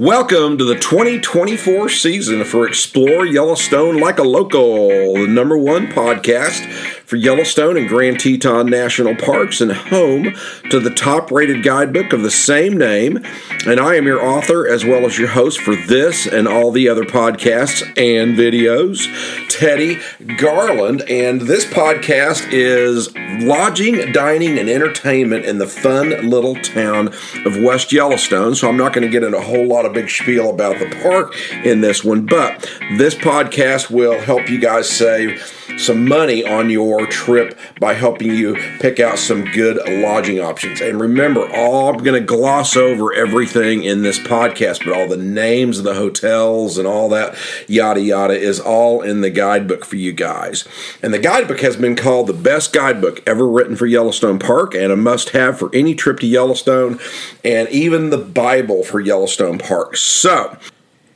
[0.00, 6.99] Welcome to the 2024 season for Explore Yellowstone Like a Local, the number one podcast
[7.10, 10.32] for Yellowstone and Grand Teton National Parks and home
[10.70, 13.18] to the top rated guidebook of the same name.
[13.66, 16.88] And I am your author as well as your host for this and all the
[16.88, 19.08] other podcasts and videos,
[19.48, 19.98] Teddy
[20.36, 21.02] Garland.
[21.10, 23.12] And this podcast is
[23.44, 27.08] lodging, dining, and entertainment in the fun little town
[27.44, 28.54] of West Yellowstone.
[28.54, 30.96] So I'm not going to get into a whole lot of big spiel about the
[31.02, 31.34] park
[31.64, 32.60] in this one, but
[32.98, 38.56] this podcast will help you guys save some money on your trip by helping you
[38.80, 40.80] pick out some good lodging options.
[40.80, 45.16] And remember, all I'm going to gloss over everything in this podcast, but all the
[45.16, 47.36] names of the hotels and all that
[47.68, 50.66] yada yada is all in the guidebook for you guys.
[51.02, 54.92] And the guidebook has been called the best guidebook ever written for Yellowstone Park and
[54.92, 56.98] a must have for any trip to Yellowstone
[57.44, 59.96] and even the Bible for Yellowstone Park.
[59.96, 60.56] So,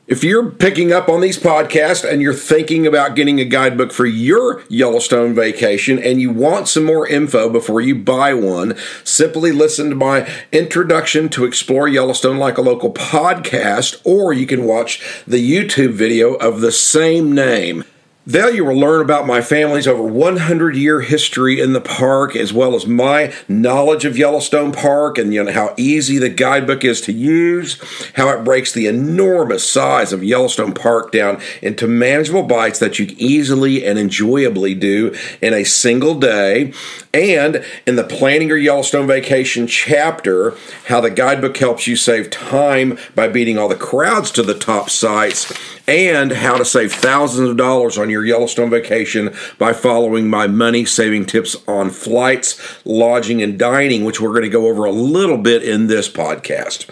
[0.07, 4.05] if you're picking up on these podcasts and you're thinking about getting a guidebook for
[4.05, 9.89] your Yellowstone vacation and you want some more info before you buy one, simply listen
[9.89, 15.37] to my introduction to Explore Yellowstone Like a Local podcast, or you can watch the
[15.37, 17.83] YouTube video of the same name.
[18.27, 22.51] There you will learn about my family's over 100 year history in the park, as
[22.51, 27.01] well as my knowledge of Yellowstone Park and you know, how easy the guidebook is
[27.01, 27.79] to use,
[28.15, 33.05] how it breaks the enormous size of Yellowstone Park down into manageable bites that you
[33.05, 36.73] can easily and enjoyably do in a single day,
[37.13, 40.55] and in the Planning Your Yellowstone Vacation chapter,
[40.87, 44.89] how the guidebook helps you save time by beating all the crowds to the top
[44.89, 45.53] sites
[45.87, 50.85] and how to save thousands of dollars on your Yellowstone vacation by following my money
[50.85, 55.37] saving tips on flights, lodging, and dining, which we're going to go over a little
[55.37, 56.87] bit in this podcast.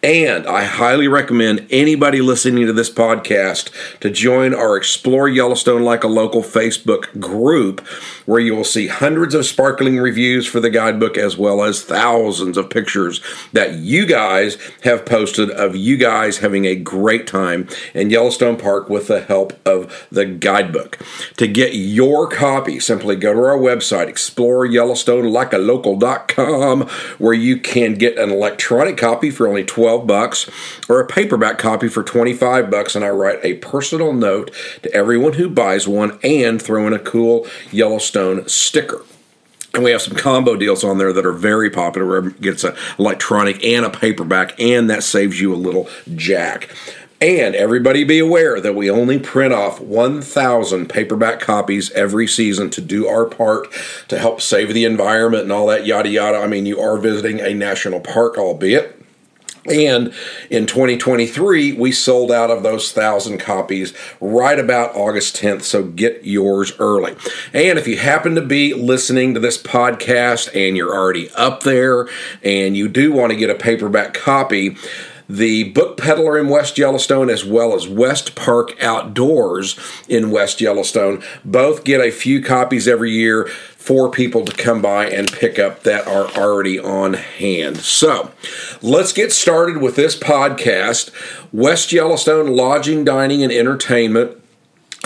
[0.00, 6.04] And I highly recommend anybody listening to this podcast to join our Explore Yellowstone Like
[6.04, 7.80] a Local Facebook group,
[8.24, 12.56] where you will see hundreds of sparkling reviews for the guidebook as well as thousands
[12.56, 13.20] of pictures
[13.52, 18.88] that you guys have posted of you guys having a great time in Yellowstone Park
[18.88, 20.96] with the help of the guidebook.
[21.38, 26.82] To get your copy, simply go to our website, exploreyellowstonelikealocal.com,
[27.18, 30.50] where you can get an electronic copy for only 12 12 bucks
[30.86, 34.50] or a paperback copy for 25 bucks and I write a personal note
[34.82, 39.02] to everyone who buys one and throw in a cool Yellowstone sticker.
[39.72, 42.64] And we have some combo deals on there that are very popular where it gets
[42.64, 46.74] an electronic and a paperback, and that saves you a little jack.
[47.20, 52.80] And everybody be aware that we only print off 1,000 paperback copies every season to
[52.80, 53.68] do our part
[54.08, 56.38] to help save the environment and all that yada yada.
[56.38, 58.97] I mean, you are visiting a national park, albeit
[59.66, 60.12] and
[60.50, 65.62] in 2023, we sold out of those thousand copies right about August 10th.
[65.62, 67.16] So get yours early.
[67.52, 72.08] And if you happen to be listening to this podcast and you're already up there
[72.42, 74.76] and you do want to get a paperback copy,
[75.28, 79.78] the Book Peddler in West Yellowstone, as well as West Park Outdoors
[80.08, 83.46] in West Yellowstone, both get a few copies every year
[83.76, 87.78] for people to come by and pick up that are already on hand.
[87.78, 88.32] So
[88.82, 91.10] let's get started with this podcast
[91.52, 94.36] West Yellowstone Lodging, Dining, and Entertainment.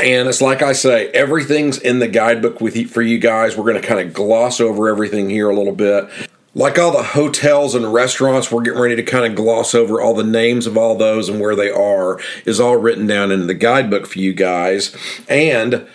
[0.02, 3.56] And it's like I say, everything's in the guidebook with you, for you guys.
[3.56, 6.08] We're going to kind of gloss over everything here a little bit.
[6.54, 10.14] Like all the hotels and restaurants, we're getting ready to kind of gloss over all
[10.14, 13.54] the names of all those and where they are, is all written down in the
[13.54, 14.94] guidebook for you guys.
[15.30, 15.86] And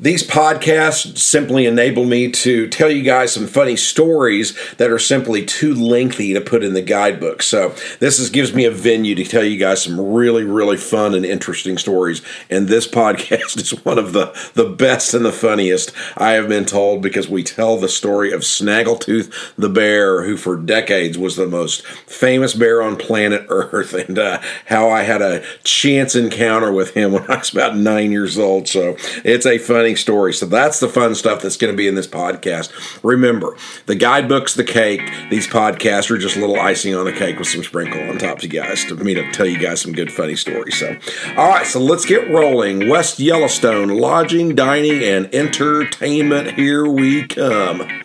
[0.00, 5.44] these podcasts simply enable me to tell you guys some funny stories that are simply
[5.44, 7.42] too lengthy to put in the guidebook.
[7.42, 11.14] So, this is, gives me a venue to tell you guys some really, really fun
[11.14, 12.22] and interesting stories.
[12.48, 16.64] And this podcast is one of the, the best and the funniest I have been
[16.64, 21.46] told because we tell the story of Snaggletooth the bear, who for decades was the
[21.46, 26.94] most famous bear on planet Earth, and uh, how I had a chance encounter with
[26.94, 28.66] him when I was about nine years old.
[28.66, 30.32] So, it's a funny story.
[30.32, 32.72] So that's the fun stuff that's going to be in this podcast.
[33.02, 33.56] Remember,
[33.86, 35.02] the guidebook's the cake.
[35.30, 38.42] These podcasts are just a little icing on the cake with some sprinkle on top
[38.42, 40.78] you guys to me to tell you guys some good funny stories.
[40.78, 40.96] So,
[41.36, 42.88] all right, so let's get rolling.
[42.88, 46.52] West Yellowstone lodging, dining, and entertainment.
[46.52, 48.02] Here we come.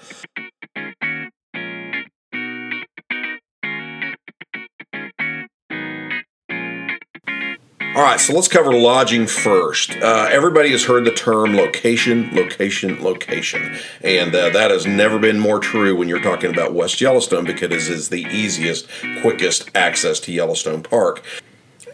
[7.96, 9.92] All right, so let's cover lodging first.
[9.92, 13.80] Uh, everybody has heard the term location, location, location.
[14.04, 17.72] And uh, that has never been more true when you're talking about West Yellowstone because
[17.72, 18.90] it is the easiest,
[19.22, 21.24] quickest access to Yellowstone Park.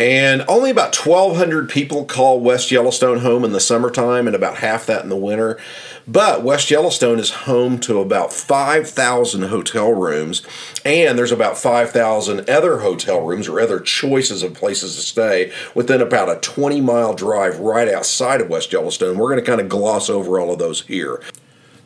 [0.02, 4.88] And only about 1,200 people call West Yellowstone home in the summertime and about half
[4.88, 5.60] that in the winter.
[6.08, 10.42] But West Yellowstone is home to about 5,000 hotel rooms,
[10.84, 16.02] and there's about 5,000 other hotel rooms or other choices of places to stay within
[16.02, 19.20] about a 20 mile drive right outside of West Yellowstone.
[19.20, 21.22] We're going to kind of gloss over all of those here.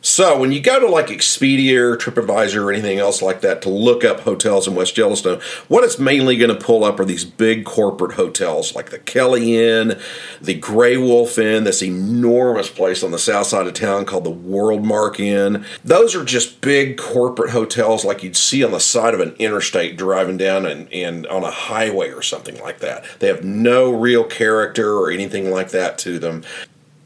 [0.06, 3.68] So when you go to like Expedia or TripAdvisor or anything else like that to
[3.68, 7.24] look up hotels in West Yellowstone, what it's mainly going to pull up are these
[7.24, 9.98] big corporate hotels like the Kelly Inn,
[10.40, 14.30] the Grey Wolf Inn, this enormous place on the south side of town called the
[14.30, 15.66] World Mark Inn.
[15.84, 19.98] Those are just big corporate hotels like you'd see on the side of an interstate
[19.98, 23.04] driving down and, and on a highway or something like that.
[23.18, 26.44] They have no real character or anything like that to them.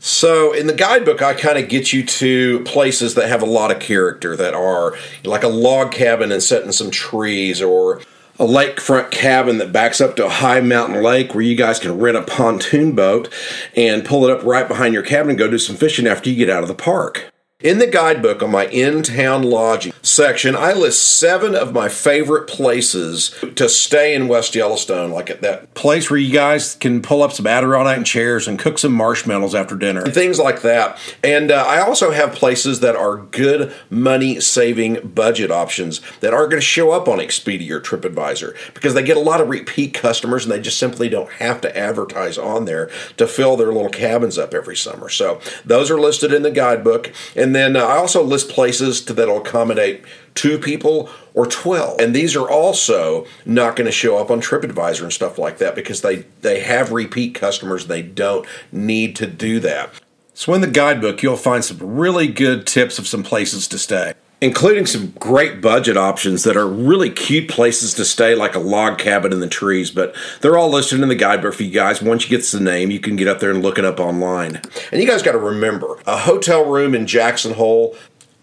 [0.03, 3.71] So in the guidebook, I kind of get you to places that have a lot
[3.71, 8.01] of character that are like a log cabin and set in some trees or
[8.39, 11.99] a lakefront cabin that backs up to a high mountain lake where you guys can
[11.99, 13.31] rent a pontoon boat
[13.77, 16.37] and pull it up right behind your cabin and go do some fishing after you
[16.37, 17.30] get out of the park.
[17.63, 22.49] In the guidebook on my in town lodging section, I list seven of my favorite
[22.49, 27.23] places to stay in West Yellowstone, like at that place where you guys can pull
[27.23, 30.99] up some Adirondack chairs and cook some marshmallows after dinner, And things like that.
[31.23, 36.53] And uh, I also have places that are good money saving budget options that aren't
[36.53, 39.93] going to show up on Expedia or TripAdvisor because they get a lot of repeat
[39.93, 43.91] customers and they just simply don't have to advertise on there to fill their little
[43.91, 45.11] cabins up every summer.
[45.11, 47.13] So those are listed in the guidebook.
[47.37, 50.05] And and then uh, I also list places to, that'll accommodate
[50.37, 51.99] two people or 12.
[51.99, 55.75] And these are also not going to show up on TripAdvisor and stuff like that
[55.75, 57.89] because they, they have repeat customers.
[57.89, 59.91] They don't need to do that.
[60.33, 64.15] So in the guidebook, you'll find some really good tips of some places to stay
[64.41, 68.99] including some great budget options that are really cute places to stay, like a log
[68.99, 69.91] cabin in the trees.
[69.91, 72.01] But they're all listed in the guidebook for you guys.
[72.01, 74.61] Once you get the name, you can get up there and look it up online.
[74.91, 77.97] And you guys got to remember a hotel room in Jackson Hole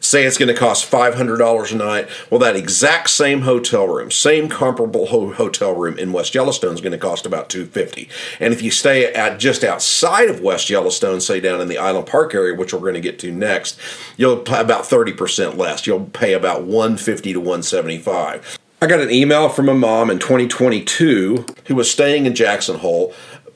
[0.07, 2.09] say it's going to cost $500 a night.
[2.30, 6.81] Well that exact same hotel room same comparable ho- hotel room in west yellowstone is
[6.81, 8.09] going to cost about 250
[8.39, 12.07] and if you stay at just outside of west yellowstone say down in the island
[12.07, 13.80] park area which we're going to get to next
[14.15, 15.86] you'll pay about 30% less.
[15.86, 21.45] You'll pay about 150 to 175 I got an email from a mom in 2022
[21.65, 23.12] who was staying in Jackson Hole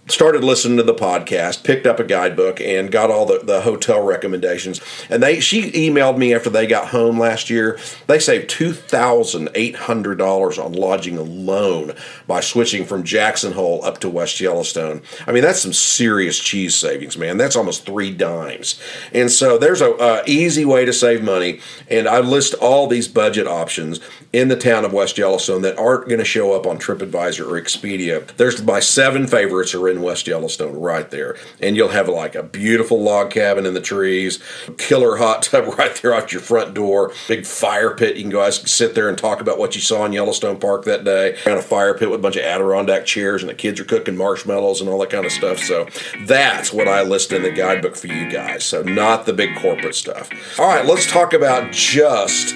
[0.07, 4.03] started listening to the podcast, picked up a guidebook, and got all the, the hotel
[4.03, 4.81] recommendations.
[5.09, 7.79] And they she emailed me after they got home last year.
[8.07, 11.93] They saved two thousand eight hundred dollars on lodging alone
[12.27, 15.01] by switching from Jackson Hole up to West Yellowstone.
[15.25, 17.37] I mean, that's some serious cheese savings, man.
[17.37, 18.81] That's almost three dimes.
[19.13, 21.59] And so there's a, easy way to save money.
[21.89, 23.99] And I list all these budget options
[24.31, 27.61] in the town of West Yellowstone that aren't going to show up on TripAdvisor or
[27.61, 28.25] Expedia.
[28.37, 31.35] There's my seven favorites are in West Yellowstone right there.
[31.59, 34.39] And you'll have like a beautiful log cabin in the trees,
[34.77, 38.15] killer hot tub right there out your front door, big fire pit.
[38.15, 41.03] You can go sit there and talk about what you saw in Yellowstone Park that
[41.03, 41.37] day.
[41.45, 44.17] Around a fire pit with a bunch of Adirondack chairs and the kids are cooking
[44.17, 45.59] marshmallows and all that kind of stuff.
[45.59, 45.87] So
[46.25, 48.63] that's what I list in the guidebook for you guys.
[48.63, 50.29] So not the big corporate stuff.
[50.59, 52.55] All right, let's talk about just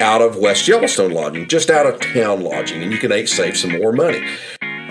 [0.00, 3.72] out of West Yellowstone lodging, just out of town lodging, and you can save some
[3.72, 4.24] more money.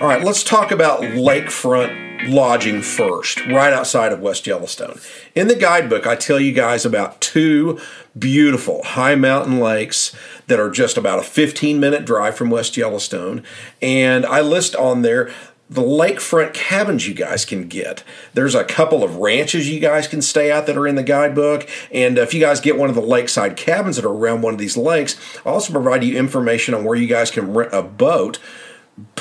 [0.00, 5.00] All right, let's talk about lakefront lodging first, right outside of West Yellowstone.
[5.34, 7.80] In the guidebook, I tell you guys about two
[8.16, 10.14] beautiful high mountain lakes
[10.46, 13.42] that are just about a 15 minute drive from West Yellowstone.
[13.82, 15.32] And I list on there
[15.68, 18.04] the lakefront cabins you guys can get.
[18.34, 21.68] There's a couple of ranches you guys can stay at that are in the guidebook.
[21.92, 24.60] And if you guys get one of the lakeside cabins that are around one of
[24.60, 28.38] these lakes, I'll also provide you information on where you guys can rent a boat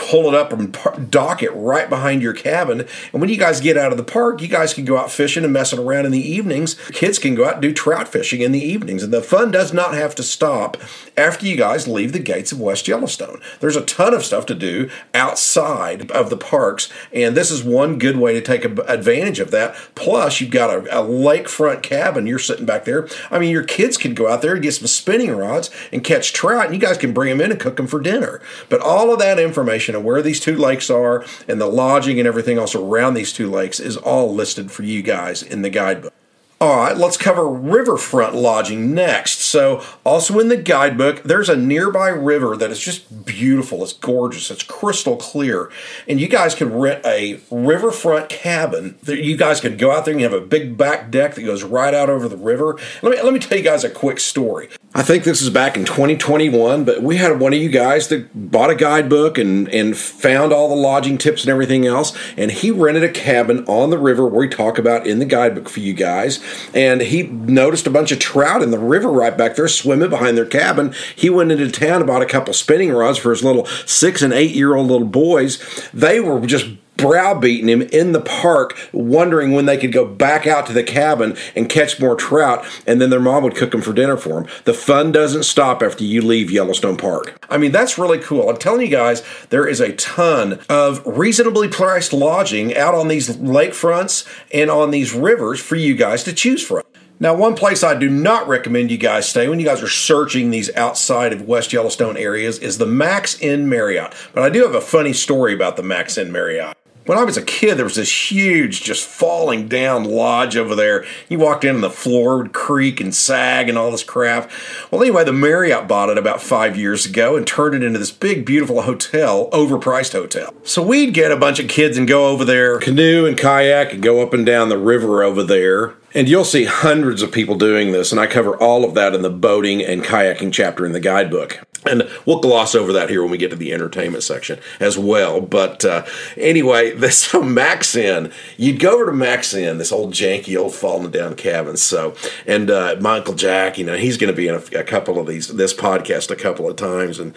[0.10, 2.82] pull it up and dock it right behind your cabin.
[3.12, 5.44] And when you guys get out of the park, you guys can go out fishing
[5.44, 6.76] and messing around in the evenings.
[6.92, 9.04] Kids can go out and do trout fishing in the evenings.
[9.04, 10.78] And the fun does not have to stop
[11.18, 13.42] after you guys leave the gates of West Yellowstone.
[13.60, 16.90] There's a ton of stuff to do outside of the parks.
[17.12, 19.76] And this is one good way to take advantage of that.
[19.96, 22.28] Plus, you've got a, a lakefront cabin.
[22.28, 23.08] You're sitting back there.
[23.30, 26.32] I mean, your kids can go out there and get some spinning rods and catch
[26.32, 26.68] trout.
[26.68, 28.42] And you guys can bring them in and cook them for dinner.
[28.70, 32.28] But all of that information of where these two lakes are and the lodging and
[32.28, 36.14] everything else around these two lakes is all listed for you guys in the guidebook.
[36.60, 39.42] All right, let's cover riverfront lodging next.
[39.42, 43.84] So, also in the guidebook, there's a nearby river that is just beautiful.
[43.84, 44.50] It's gorgeous.
[44.50, 45.70] It's crystal clear.
[46.08, 48.98] And you guys could rent a riverfront cabin.
[49.06, 51.62] You guys could go out there and you have a big back deck that goes
[51.62, 52.80] right out over the river.
[53.04, 54.70] Let me, let me tell you guys a quick story.
[54.96, 58.50] I think this is back in 2021, but we had one of you guys that
[58.50, 62.18] bought a guidebook and, and found all the lodging tips and everything else.
[62.36, 65.70] And he rented a cabin on the river where we talk about in the guidebook
[65.70, 69.56] for you guys and he noticed a bunch of trout in the river right back
[69.56, 70.94] there swimming behind their cabin.
[71.16, 74.34] He went into town and bought a couple spinning rods for his little six and
[74.34, 75.60] eight year old little boys.
[75.94, 80.66] They were just browbeating him in the park, wondering when they could go back out
[80.68, 83.94] to the cabin and catch more trout, and then their mom would cook them for
[83.94, 84.48] dinner for them.
[84.66, 87.38] The fun doesn't stop after you leave Yellowstone Park.
[87.50, 88.50] I mean, that's really cool.
[88.50, 93.30] I'm telling you guys, there is a ton of reasonably priced lodging out on these
[93.38, 96.84] lakefronts and on these rivers for you guys to choose from.
[97.20, 100.51] Now, one place I do not recommend you guys stay when you guys are searching
[100.51, 104.13] these outside of West Yellowstone areas is the Mack's Inn Marriott.
[104.34, 106.77] But I do have a funny story about the Mack's Inn Marriott
[107.08, 111.06] when I was a kid, there was this huge, just falling down lodge over there.
[111.30, 114.52] You walked in and the floor would creak and sag and all this crap.
[114.92, 118.12] Well, anyway, the Marriott bought it about five years ago and turned it into this
[118.12, 120.54] big, beautiful hotel, overpriced hotel.
[120.64, 124.04] So we'd get a bunch of kids and go over there, canoe and kayak, and
[124.04, 125.96] go up and down the river over there.
[126.14, 129.22] And you'll see hundreds of people doing this, and I cover all of that in
[129.22, 131.60] the boating and kayaking chapter in the guidebook.
[131.88, 135.41] And we'll gloss over that here when we get to the entertainment section as well.
[135.41, 140.13] But uh, anyway, this so Mack's Inn, you'd go over to Mack's Inn, this old
[140.13, 141.77] janky old falling down cabin.
[141.77, 142.15] So,
[142.46, 145.27] and uh, Michael Jack, you know, he's going to be in a, a, couple of
[145.27, 147.20] these this podcast a couple of times.
[147.20, 147.34] And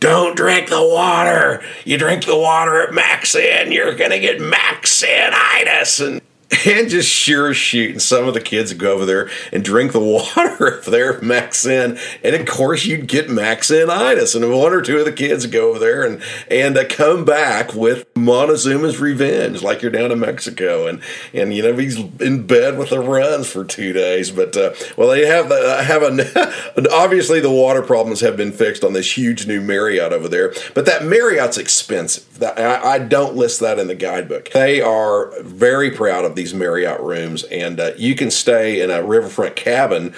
[0.00, 1.62] don't drink the water.
[1.84, 6.06] You drink the water at Mack's Inn, you're going to get Max Innitis.
[6.06, 6.20] And
[6.66, 9.92] and just sure as shooting some of the kids would go over there and drink
[9.92, 11.98] the water if they're Mack's Inn.
[12.22, 14.34] And of course, you'd get Max Innitis.
[14.34, 17.24] And one or two of the kids would go over there and, and uh, come
[17.24, 20.86] back with Montezuma's Revenge, like you're down in Mexico.
[20.86, 21.00] And,
[21.32, 24.30] and you know, he's in bed with the runs for two days.
[24.30, 28.84] But, uh, well, they have, uh, have a, obviously the water problems have been fixed
[28.84, 30.52] on this huge new Marriott over there.
[30.74, 32.42] But that Marriott's expensive.
[32.42, 34.50] I, I don't list that in the guidebook.
[34.50, 38.90] They are very proud of these these Marriott rooms, and uh, you can stay in
[38.90, 40.14] a riverfront cabin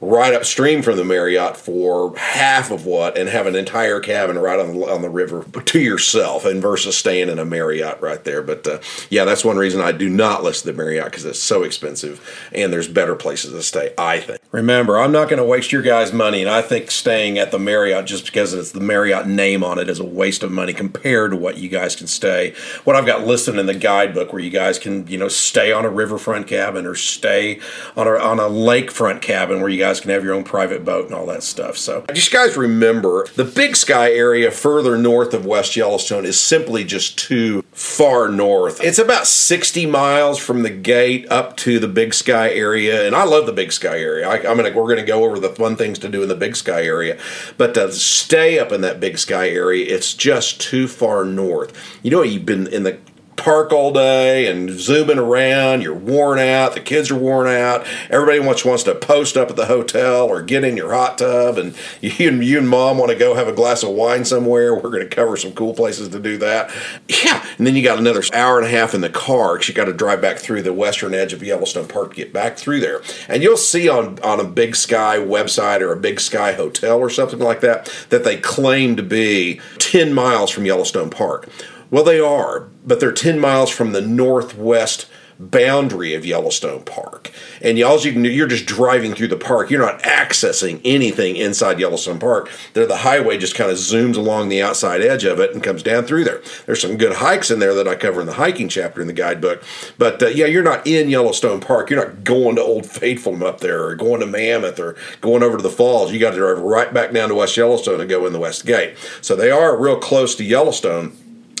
[0.00, 4.60] right upstream from the Marriott for half of what and have an entire cabin right
[4.60, 8.42] on the, on the river to yourself and versus staying in a Marriott right there.
[8.42, 8.78] But uh,
[9.10, 12.72] yeah, that's one reason I do not list the Marriott because it's so expensive and
[12.72, 14.38] there's better places to stay, I think.
[14.52, 17.58] Remember, I'm not going to waste your guys' money, and I think staying at the
[17.58, 21.32] Marriott just because it's the Marriott name on it is a waste of money compared
[21.32, 22.54] to what you guys can stay.
[22.84, 25.84] What I've got listed in the guidebook where you guys can, you know, stay on
[25.84, 27.60] a riverfront cabin or stay
[27.94, 30.84] on a, on a lakefront cabin where you guys guys can have your own private
[30.84, 31.78] boat and all that stuff.
[31.78, 36.84] So just guys remember the Big Sky area further north of West Yellowstone is simply
[36.84, 38.82] just too far north.
[38.82, 43.24] It's about 60 miles from the gate up to the Big Sky area, and I
[43.24, 44.28] love the Big Sky area.
[44.28, 46.54] I, am gonna we're gonna go over the fun things to do in the Big
[46.54, 47.18] Sky area,
[47.56, 51.72] but to stay up in that Big Sky area, it's just too far north.
[52.02, 52.98] You know, you've been in the
[53.38, 55.80] park all day and zooming around.
[55.80, 56.74] You're worn out.
[56.74, 57.86] The kids are worn out.
[58.10, 61.56] Everybody wants wants to post up at the hotel or get in your hot tub,
[61.56, 64.74] and you and you and mom want to go have a glass of wine somewhere.
[64.74, 66.70] We're going to cover some cool places to do that.
[67.08, 69.74] Yeah, and then you got another hour and a half in the car because you
[69.74, 72.80] got to drive back through the western edge of Yellowstone Park to get back through
[72.80, 73.00] there.
[73.28, 77.08] And you'll see on on a Big Sky website or a Big Sky hotel or
[77.08, 81.48] something like that that they claim to be ten miles from Yellowstone Park.
[81.90, 85.06] Well, they are, but they're 10 miles from the northwest
[85.38, 87.30] boundary of Yellowstone Park.
[87.62, 89.70] And all you can do, you're just driving through the park.
[89.70, 92.50] You're not accessing anything inside Yellowstone Park.
[92.74, 95.82] There, the highway just kind of zooms along the outside edge of it and comes
[95.82, 96.42] down through there.
[96.66, 99.12] There's some good hikes in there that I cover in the hiking chapter in the
[99.12, 99.62] guidebook.
[99.96, 101.90] But uh, yeah, you're not in Yellowstone Park.
[101.90, 105.56] You're not going to Old Faithful up there or going to Mammoth or going over
[105.56, 106.12] to the falls.
[106.12, 108.66] You got to drive right back down to West Yellowstone and go in the West
[108.66, 108.96] Gate.
[109.20, 111.16] So they are real close to Yellowstone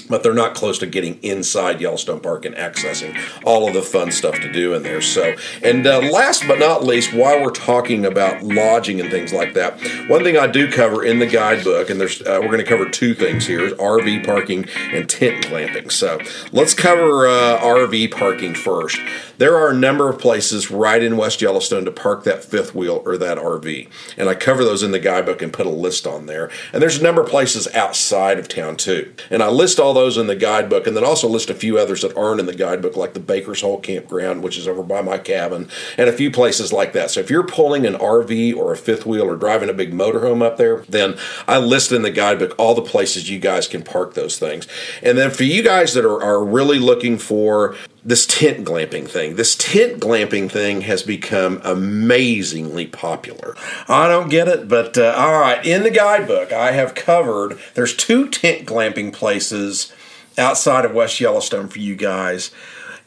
[0.08, 4.10] but they're not close to getting inside Yellowstone Park and accessing all of the fun
[4.10, 5.00] stuff to do in there.
[5.00, 9.54] So, and uh, last but not least, while we're talking about lodging and things like
[9.54, 12.64] that, one thing I do cover in the guidebook, and there's uh, we're going to
[12.64, 15.90] cover two things here: RV parking and tent glamping.
[15.90, 16.18] So,
[16.52, 18.98] let's cover uh, RV parking first.
[19.38, 23.02] There are a number of places right in West Yellowstone to park that fifth wheel
[23.06, 23.88] or that RV.
[24.16, 26.50] And I cover those in the guidebook and put a list on there.
[26.72, 29.14] And there's a number of places outside of town too.
[29.30, 32.02] And I list all those in the guidebook and then also list a few others
[32.02, 35.18] that aren't in the guidebook, like the Baker's Hole Campground, which is over by my
[35.18, 37.10] cabin, and a few places like that.
[37.10, 40.42] So if you're pulling an RV or a fifth wheel or driving a big motorhome
[40.42, 41.16] up there, then
[41.46, 44.66] I list in the guidebook all the places you guys can park those things.
[45.02, 49.36] And then for you guys that are, are really looking for this tent glamping thing.
[49.36, 53.56] This tent glamping thing has become amazingly popular.
[53.88, 55.64] I don't get it, but uh, all right.
[55.64, 57.58] In the guidebook, I have covered.
[57.74, 59.92] There's two tent glamping places
[60.38, 62.50] outside of West Yellowstone for you guys,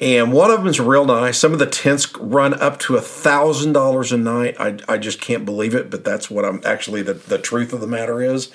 [0.02, 1.38] and one of them is real nice.
[1.38, 4.56] Some of the tents run up to a thousand dollars a night.
[4.60, 7.80] I, I just can't believe it, but that's what I'm actually the the truth of
[7.80, 8.52] the matter is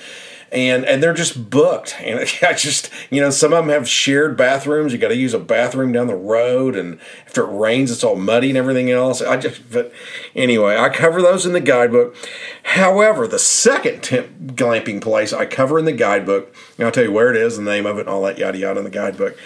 [0.52, 1.96] and and they're just booked.
[2.00, 4.92] And I just you know some of them have shared bathrooms.
[4.92, 8.16] You got to use a bathroom down the road, and if it rains, it's all
[8.16, 9.22] muddy and everything else.
[9.22, 9.92] I just but
[10.34, 12.16] anyway, I cover those in the guidebook.
[12.62, 17.12] However, the second tent glamping place I cover in the guidebook, and I'll tell you
[17.12, 19.36] where it is, the name of it, and all that yada yada in the guidebook,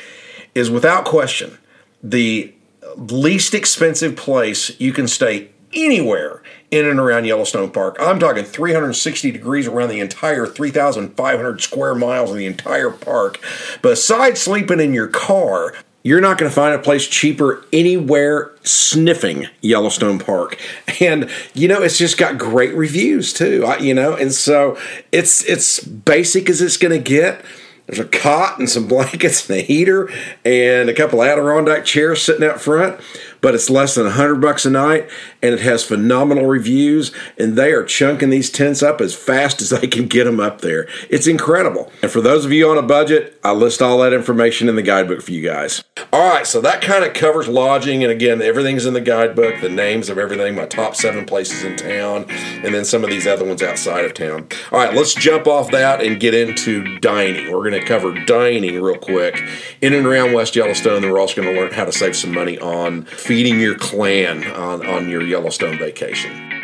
[0.54, 1.58] is without question
[2.02, 2.54] the
[2.96, 7.96] least expensive place you can stay anywhere in and around Yellowstone Park.
[8.00, 13.40] I'm talking 360 degrees around the entire 3,500 square miles of the entire park.
[13.82, 19.48] Besides sleeping in your car, you're not going to find a place cheaper anywhere sniffing
[19.60, 20.58] Yellowstone Park.
[21.00, 23.72] And you know, it's just got great reviews too.
[23.80, 24.78] you know, and so
[25.12, 27.42] it's it's basic as it's going to get.
[27.90, 30.08] There's a cot and some blankets and a heater
[30.44, 33.00] and a couple Adirondack chairs sitting out front
[33.40, 35.08] but it's less than 100 bucks a night
[35.42, 39.70] and it has phenomenal reviews and they are chunking these tents up as fast as
[39.70, 40.88] they can get them up there.
[41.08, 41.90] It's incredible.
[42.02, 44.82] And for those of you on a budget, I list all that information in the
[44.82, 45.82] guidebook for you guys.
[46.12, 49.68] All right, so that kind of covers lodging and again, everything's in the guidebook, the
[49.68, 52.26] names of everything, my top 7 places in town,
[52.64, 54.48] and then some of these other ones outside of town.
[54.72, 57.50] All right, let's jump off that and get into dining.
[57.50, 59.42] We're going to cover dining real quick
[59.80, 62.32] in and around West Yellowstone, and we're also going to learn how to save some
[62.32, 66.59] money on feeding your clan on, on your Yellowstone vacation.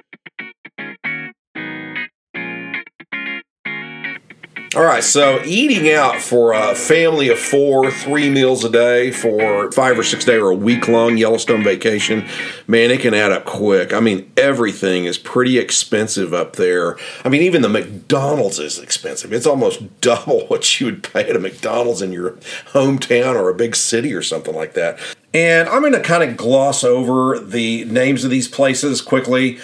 [4.77, 9.73] All right, so eating out for a family of four, three meals a day for
[9.73, 12.29] five or six day or a week long Yellowstone vacation,
[12.67, 13.95] man, it can add up quick.
[13.95, 16.99] I mean, everything is pretty expensive up there.
[17.25, 19.33] I mean, even the McDonald's is expensive.
[19.33, 22.33] It's almost double what you would pay at a McDonald's in your
[22.73, 24.99] hometown or a big city or something like that.
[25.33, 29.59] And I'm going to kind of gloss over the names of these places quickly.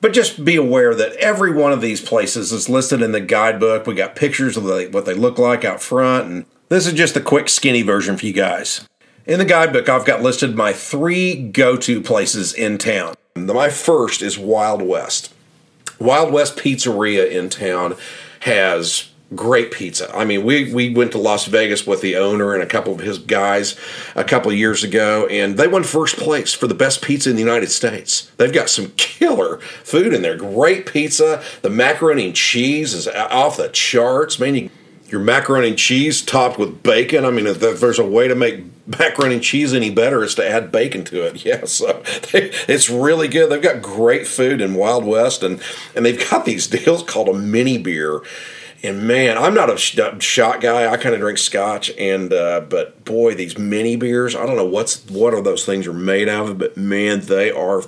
[0.00, 3.86] But just be aware that every one of these places is listed in the guidebook.
[3.86, 7.14] We got pictures of the, what they look like out front, and this is just
[7.14, 8.86] the quick, skinny version for you guys.
[9.26, 13.14] In the guidebook, I've got listed my three go to places in town.
[13.36, 15.34] My first is Wild West.
[15.98, 17.96] Wild West Pizzeria in town
[18.40, 20.14] has great pizza.
[20.14, 23.00] I mean, we we went to Las Vegas with the owner and a couple of
[23.00, 23.76] his guys
[24.14, 27.36] a couple of years ago, and they won first place for the best pizza in
[27.36, 28.30] the United States.
[28.36, 30.36] They've got some killer food in there.
[30.36, 31.42] Great pizza.
[31.62, 34.38] The macaroni and cheese is off the charts.
[34.38, 34.70] Man, you,
[35.08, 37.24] your macaroni and cheese topped with bacon.
[37.24, 40.48] I mean, if there's a way to make macaroni and cheese any better, it's to
[40.48, 41.44] add bacon to it.
[41.48, 43.50] Yeah, so they, it's really good.
[43.50, 45.62] They've got great food in Wild West, and
[45.94, 48.22] and they've got these deals called a mini beer
[48.82, 50.90] and man, I'm not a shot guy.
[50.90, 54.36] I kind of drink scotch, and uh, but boy, these mini beers.
[54.36, 57.50] I don't know what's what are those things are made out of, but man, they
[57.50, 57.82] are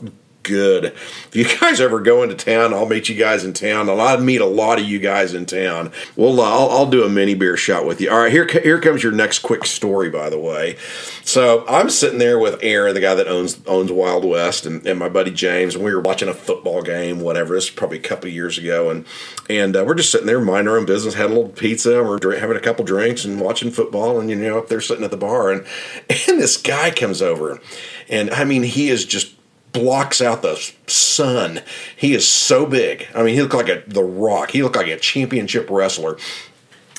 [0.51, 0.87] good.
[0.87, 3.89] If you guys ever go into town, I'll meet you guys in town.
[3.89, 5.93] I'll meet a lot of you guys in town.
[6.17, 8.11] Well, uh, I'll, I'll, do a mini beer shot with you.
[8.11, 10.11] All right, here here comes your next quick story.
[10.11, 10.77] By the way,
[11.25, 14.99] so I'm sitting there with Aaron, the guy that owns owns Wild West, and, and
[14.99, 17.55] my buddy James, and we were watching a football game, whatever.
[17.55, 19.07] This is probably a couple years ago, and
[19.49, 22.09] and uh, we're just sitting there minding our own business, had a little pizza, and
[22.09, 25.05] we're drink, having a couple drinks and watching football, and you know up there sitting
[25.05, 25.65] at the bar, and
[26.29, 27.61] and this guy comes over,
[28.09, 29.35] and I mean he is just
[29.73, 30.57] blocks out the
[30.87, 31.61] sun.
[31.97, 33.07] He is so big.
[33.15, 34.51] I mean, he looked like a the Rock.
[34.51, 36.17] He looked like a championship wrestler.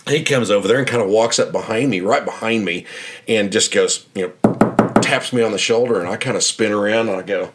[0.07, 2.85] He comes over there and kind of walks up behind me, right behind me,
[3.27, 6.71] and just goes, you know, taps me on the shoulder, and I kind of spin
[6.71, 7.51] around and I go,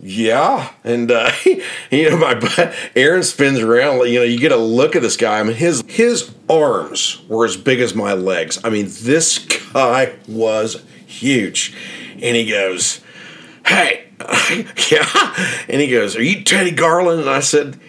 [0.00, 1.30] yeah, and uh,
[1.90, 4.06] you know my Aaron spins around.
[4.08, 5.40] You know, you get a look at this guy.
[5.40, 8.58] I mean, his his arms were as big as my legs.
[8.62, 9.38] I mean, this
[9.72, 11.74] guy was huge,
[12.22, 13.00] and he goes,
[13.66, 14.04] "Hey,
[14.90, 15.64] yeah.
[15.68, 17.20] And he goes, Are you Teddy Garland?
[17.20, 17.80] And I said,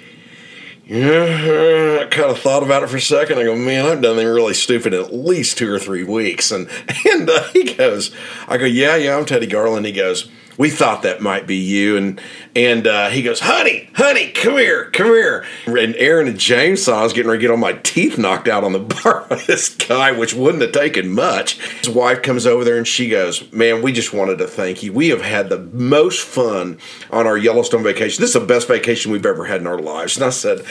[0.88, 3.40] yeah, I kind of thought about it for a second.
[3.40, 6.52] I go, man, I've done anything really stupid at least two or three weeks.
[6.52, 6.70] And
[7.12, 8.16] and uh, he goes,
[8.48, 9.88] I go, yeah, yeah, I'm Teddy Garland.
[9.88, 11.98] He goes, we thought that might be you.
[11.98, 12.22] And
[12.56, 15.46] and uh, he goes, honey, honey, come here, come here.
[15.68, 18.48] And Aaron and James saw I was getting ready to get all my teeth knocked
[18.48, 21.60] out on the bar by this guy, which wouldn't have taken much.
[21.80, 24.94] His wife comes over there and she goes, man, we just wanted to thank you.
[24.94, 26.80] We have had the most fun
[27.12, 28.22] on our Yellowstone vacation.
[28.22, 30.16] This is the best vacation we've ever had in our lives.
[30.16, 30.66] And I said,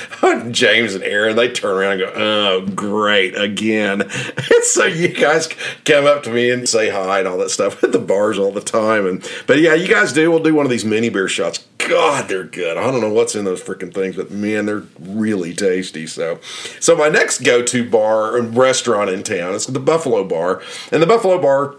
[0.52, 4.10] James and Aaron, they turn around and go, oh, great, again.
[4.54, 5.48] And so you guys
[5.84, 8.52] come up to me and say hi and all that stuff at the bars all
[8.52, 9.06] the time.
[9.06, 10.30] And But yeah, you guys do.
[10.30, 12.76] We'll do one of these mini beer shots God, they're good.
[12.76, 16.06] I don't know what's in those freaking things, but man, they're really tasty.
[16.06, 16.40] So,
[16.80, 21.06] so my next go-to bar and restaurant in town is the Buffalo Bar, and the
[21.06, 21.76] Buffalo Bar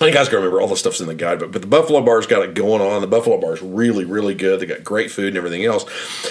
[0.00, 2.26] you guys can remember all the stuff's in the guide, but, but the Buffalo Bar's
[2.26, 3.00] got it going on.
[3.00, 4.60] The Buffalo Bar's really, really good.
[4.60, 5.84] They got great food and everything else.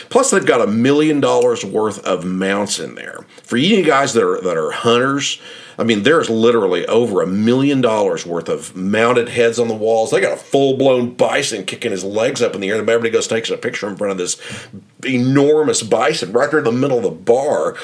[0.10, 3.25] Plus, they've got a million dollars worth of mounts in there.
[3.41, 5.41] For you guys that are that are hunters,
[5.77, 10.11] I mean, there's literally over a million dollars worth of mounted heads on the walls.
[10.11, 12.79] They got a full blown bison kicking his legs up in the air.
[12.79, 14.39] And everybody goes takes a picture in front of this
[15.05, 17.75] enormous bison right there in the middle of the bar.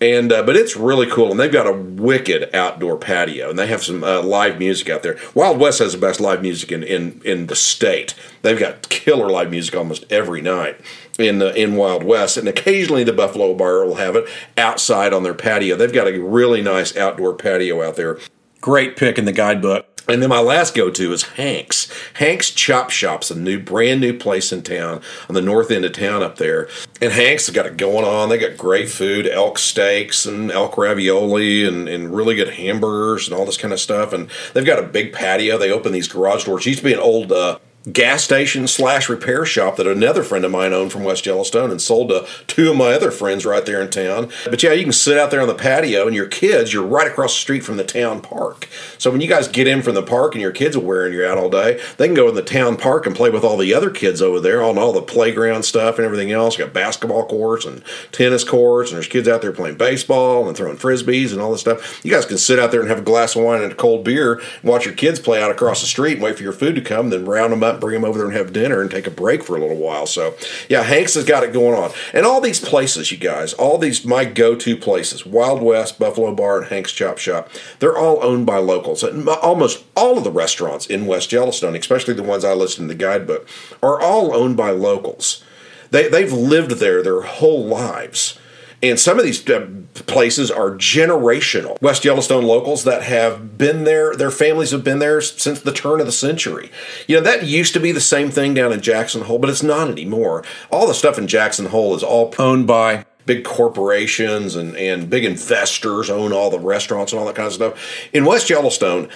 [0.00, 3.66] And uh, but it's really cool, and they've got a wicked outdoor patio, and they
[3.66, 5.18] have some uh, live music out there.
[5.34, 8.14] Wild West has the best live music in, in in the state.
[8.42, 10.80] They've got killer live music almost every night
[11.18, 15.22] in the in Wild West, and occasionally the Buffalo Bar will have it outside on
[15.22, 15.76] their patio.
[15.76, 18.18] They've got a really nice outdoor patio out there.
[18.60, 19.86] Great pick in the guidebook.
[20.08, 21.88] And then my last go to is Hank's.
[22.14, 25.92] Hank's Chop Shop's a new, brand new place in town on the north end of
[25.92, 26.68] town up there.
[27.00, 28.28] And Hank's has got it going on.
[28.28, 33.38] They got great food, elk steaks and elk ravioli and, and really good hamburgers and
[33.38, 34.12] all this kind of stuff.
[34.12, 35.56] And they've got a big patio.
[35.58, 36.66] They open these garage doors.
[36.66, 37.58] It used to be an old uh,
[37.90, 41.80] gas station slash repair shop that another friend of mine owned from West Yellowstone and
[41.80, 44.30] sold to two of my other friends right there in town.
[44.44, 47.06] But yeah, you can sit out there on the patio and your kids, you're right
[47.06, 48.68] across the street from the town park.
[48.98, 51.24] So when you guys get in from the park and your kids are wearing you
[51.24, 53.72] out all day, they can go in the town park and play with all the
[53.72, 56.58] other kids over there on all the playground stuff and everything else.
[56.58, 60.56] You got basketball courts and tennis courts and there's kids out there playing baseball and
[60.56, 62.04] throwing frisbees and all this stuff.
[62.04, 64.04] You guys can sit out there and have a glass of wine and a cold
[64.04, 66.74] beer and watch your kids play out across the street and wait for your food
[66.74, 68.90] to come, then round them up up, bring them over there and have dinner and
[68.90, 70.06] take a break for a little while.
[70.06, 70.34] So,
[70.68, 71.92] yeah, Hanks has got it going on.
[72.12, 76.34] And all these places, you guys, all these my go to places Wild West, Buffalo
[76.34, 79.02] Bar, and Hank's Chop Shop they're all owned by locals.
[79.02, 82.94] Almost all of the restaurants in West Yellowstone, especially the ones I listed in the
[82.94, 83.48] guidebook,
[83.82, 85.44] are all owned by locals.
[85.90, 88.38] They, they've lived there their whole lives.
[88.82, 91.80] And some of these uh, places are generational.
[91.82, 96.00] West Yellowstone locals that have been there, their families have been there since the turn
[96.00, 96.70] of the century.
[97.06, 99.62] You know, that used to be the same thing down in Jackson Hole, but it's
[99.62, 100.44] not anymore.
[100.70, 105.24] All the stuff in Jackson Hole is all owned by big corporations and, and big
[105.24, 108.08] investors own all the restaurants and all that kind of stuff.
[108.12, 109.08] In West Yellowstone,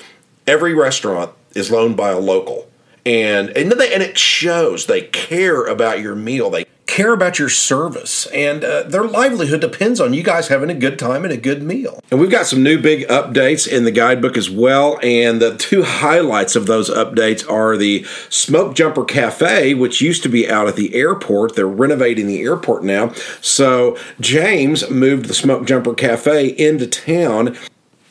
[0.47, 2.71] every restaurant is owned by a local.
[3.07, 6.49] And and, they, and it shows they care about your meal.
[6.49, 10.75] They care about your service, and uh, their livelihood depends on you guys having a
[10.75, 11.99] good time and a good meal.
[12.09, 15.01] And we've got some new big updates in the guidebook as well.
[15.03, 20.29] And the two highlights of those updates are the Smoke Jumper Cafe, which used to
[20.29, 21.57] be out at the airport.
[21.57, 23.13] They're renovating the airport now.
[23.41, 27.57] So James moved the Smoke Jumper Cafe into town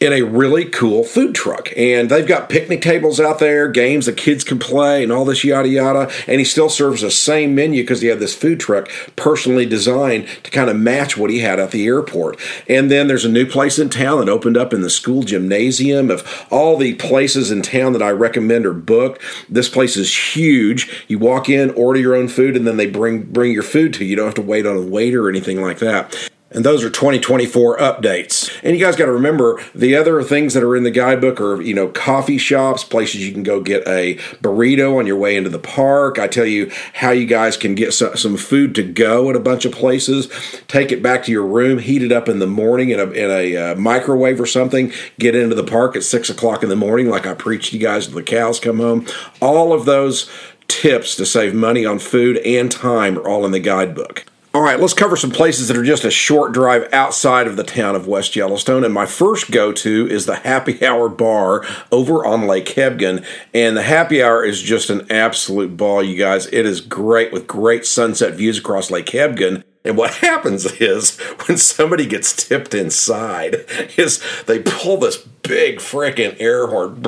[0.04, 1.70] in a really cool food truck.
[1.78, 5.44] And they've got picnic tables out there, games the kids can play, and all this
[5.44, 6.12] yada yada.
[6.28, 10.28] And he still serves the same menu because he had this food truck personally designed
[10.44, 12.40] to kind of match what he had at the airport.
[12.68, 16.12] And then there's a new place in town that opened up in the school gymnasium.
[16.12, 21.06] Of all the places in town that I recommend are booked, this place is huge.
[21.08, 24.04] You walk in, order your own food, and then they bring bring your food to
[24.04, 24.12] you.
[24.12, 26.30] You don't have to wait on a waiter or anything like that.
[26.54, 28.52] And those are 2024 updates.
[28.64, 31.62] And you guys got to remember the other things that are in the guidebook are,
[31.62, 35.50] you know, coffee shops, places you can go get a burrito on your way into
[35.50, 36.20] the park.
[36.20, 39.64] I tell you how you guys can get some, food to go at a bunch
[39.64, 40.28] of places.
[40.68, 43.30] Take it back to your room, heat it up in the morning in a, in
[43.30, 44.92] a uh, microwave or something.
[45.20, 48.08] Get into the park at six o'clock in the morning, like I preached you guys
[48.08, 49.06] when the cows come home.
[49.40, 50.32] All of those
[50.68, 54.26] tips to save money on food and time are all in the guidebook.
[54.56, 57.64] All right, let's cover some places that are just a short drive outside of the
[57.64, 58.84] town of West Yellowstone.
[58.84, 63.26] And my first go to is the Happy Hour Bar over on Lake Hebgen.
[63.52, 66.46] And the Happy Hour is just an absolute ball, you guys.
[66.46, 69.64] It is great with great sunset views across Lake Hebgen.
[69.84, 73.66] And what happens is when somebody gets tipped inside,
[73.98, 77.02] is they pull this big freaking air horn.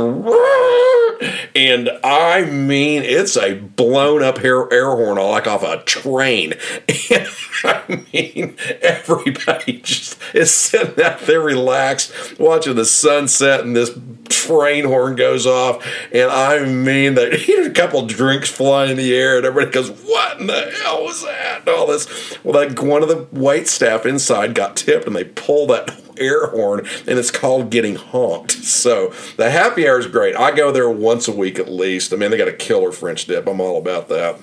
[1.55, 6.53] And I mean, it's a blown up air, air horn like off a train.
[7.11, 7.29] And
[7.63, 13.91] I mean, everybody just is sitting out there relaxed, watching the sunset, and this
[14.29, 15.85] train horn goes off.
[16.11, 17.33] And I mean, that
[17.65, 21.23] a couple drinks fly in the air, and everybody goes, What in the hell was
[21.23, 21.59] that?
[21.59, 22.38] And all this.
[22.43, 26.47] Well, like one of the wait staff inside got tipped, and they pull that air
[26.47, 28.51] horn, and it's called getting honked.
[28.51, 30.36] So the happy hour is great.
[30.36, 32.13] I go there once a week at least.
[32.13, 33.47] I mean, they got a killer French dip.
[33.47, 34.39] I'm all about that.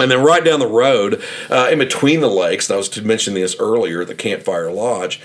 [0.00, 3.02] And then right down the road, uh, in between the lakes, and I was to
[3.02, 5.20] mention this earlier, the Campfire Lodge,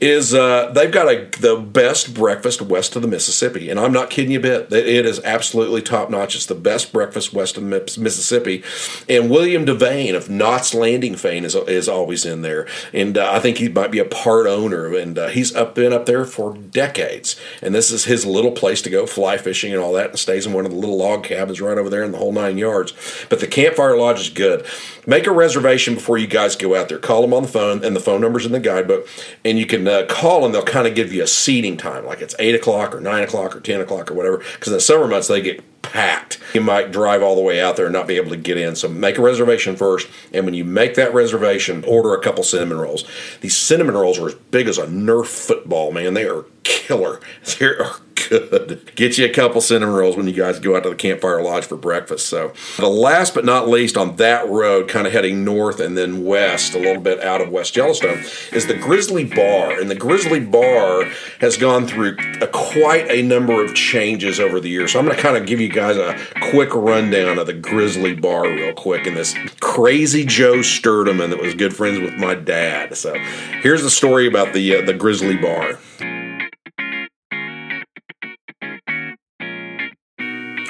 [0.00, 3.68] is uh, they've got a, the best breakfast west of the Mississippi.
[3.68, 4.72] And I'm not kidding you a bit.
[4.72, 6.36] It is absolutely top notch.
[6.36, 8.62] It's the best breakfast west of Mississippi.
[9.08, 12.66] And William Devane of Knots Landing fame is, is always in there.
[12.92, 14.94] And uh, I think he might be a part owner.
[14.94, 17.36] And uh, he's up been up there for decades.
[17.60, 20.10] And this is his little place to go fly fishing and all that.
[20.10, 22.32] And stays in one of the little log cabins right over there in the whole
[22.32, 22.92] nine yards.
[23.28, 24.66] But the Campfire Lodge is good.
[25.06, 26.98] Make a reservation before you guys go out there.
[26.98, 29.08] Call them on the phone, and the phone number's in the guidebook.
[29.44, 30.52] And you can uh, call them.
[30.52, 33.56] They'll kind of give you a seating time, like it's eight o'clock or nine o'clock
[33.56, 34.38] or ten o'clock or whatever.
[34.38, 36.38] Because in the summer months they get packed.
[36.54, 38.76] You might drive all the way out there and not be able to get in.
[38.76, 40.08] So make a reservation first.
[40.32, 43.04] And when you make that reservation, order a couple cinnamon rolls.
[43.40, 46.14] These cinnamon rolls are as big as a Nerf football, man.
[46.14, 47.20] They are killer.
[47.58, 47.96] They are
[48.28, 48.92] good.
[48.94, 51.64] Get you a couple cinnamon rolls when you guys go out to the Campfire Lodge
[51.64, 52.26] for breakfast.
[52.26, 56.24] So, the last but not least on that road, kind of heading north and then
[56.24, 58.18] west, a little bit out of West Yellowstone,
[58.52, 59.80] is the Grizzly Bar.
[59.80, 61.04] And the Grizzly Bar
[61.40, 64.92] has gone through a, quite a number of changes over the years.
[64.92, 66.18] So, I'm going to kind of give you guys a
[66.50, 71.54] quick rundown of the Grizzly Bar real quick and this crazy Joe Sturdeman that was
[71.54, 72.96] good friends with my dad.
[72.96, 73.14] So,
[73.62, 75.78] here's the story about the uh, the Grizzly Bar.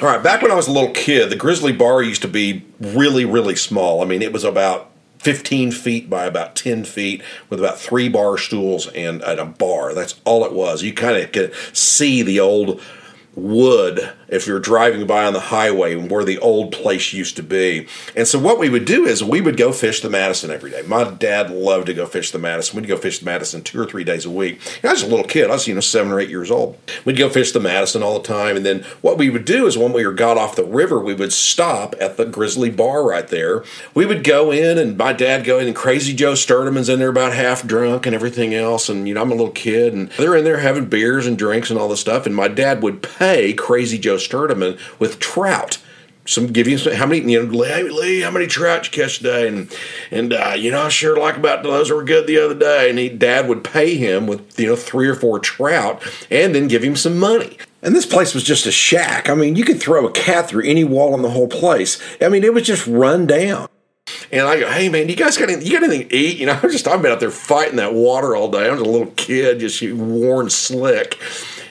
[0.01, 2.63] All right, back when I was a little kid, the Grizzly Bar used to be
[2.79, 4.01] really, really small.
[4.01, 8.37] I mean, it was about 15 feet by about 10 feet with about three bar
[8.37, 9.93] stools and, and a bar.
[9.93, 10.83] That's all it was.
[10.83, 12.81] You kind of could see the old
[13.35, 17.87] wood if you're driving by on the highway where the old place used to be.
[18.15, 20.83] And so what we would do is we would go fish the Madison every day.
[20.83, 22.79] My dad loved to go fish the Madison.
[22.79, 24.59] We'd go fish the Madison two or three days a week.
[24.83, 25.49] I was a little kid.
[25.49, 26.77] I was, you know, seven or eight years old.
[27.05, 28.55] We'd go fish the Madison all the time.
[28.55, 31.33] And then what we would do is when we got off the river, we would
[31.33, 33.63] stop at the Grizzly Bar right there.
[33.93, 37.09] We would go in and my dad go in and Crazy Joe Sturdeman's in there
[37.09, 38.89] about half drunk and everything else.
[38.89, 41.69] And, you know, I'm a little kid and they're in there having beers and drinks
[41.69, 42.25] and all this stuff.
[42.25, 45.79] And my dad would pay Crazy Joe Sturdeman with trout.
[46.25, 49.17] Some give you some, how many you know Lee, Lee how many trout you catch
[49.17, 49.75] today and
[50.11, 52.99] and uh, you know I sure like about those were good the other day and
[52.99, 56.83] he dad would pay him with you know three or four trout and then give
[56.83, 60.05] him some money and this place was just a shack I mean you could throw
[60.05, 63.25] a cat through any wall in the whole place I mean it was just run
[63.25, 63.67] down
[64.31, 66.37] and I go, hey man, you guys got anything, you got anything to eat?
[66.37, 68.67] You know, I'm just I've been out there fighting that water all day.
[68.67, 71.19] I was a little kid, just worn slick.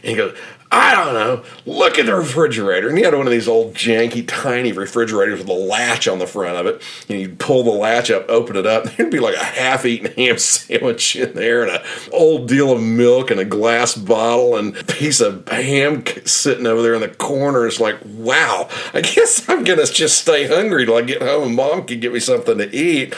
[0.02, 0.36] And he goes,
[0.70, 1.44] I don't know.
[1.64, 2.88] Look at the refrigerator.
[2.88, 6.26] And he had one of these old janky, tiny refrigerators with a latch on the
[6.26, 6.82] front of it.
[7.08, 10.12] And you'd pull the latch up, open it up, and there'd be like a half-eaten
[10.16, 14.76] ham sandwich in there, and an old deal of milk, and a glass bottle, and
[14.76, 17.66] a piece of ham sitting over there in the corner.
[17.66, 18.68] It's like, wow.
[18.92, 22.12] I guess I'm gonna just stay hungry till I get home, and Mom can get
[22.12, 23.14] me something to eat.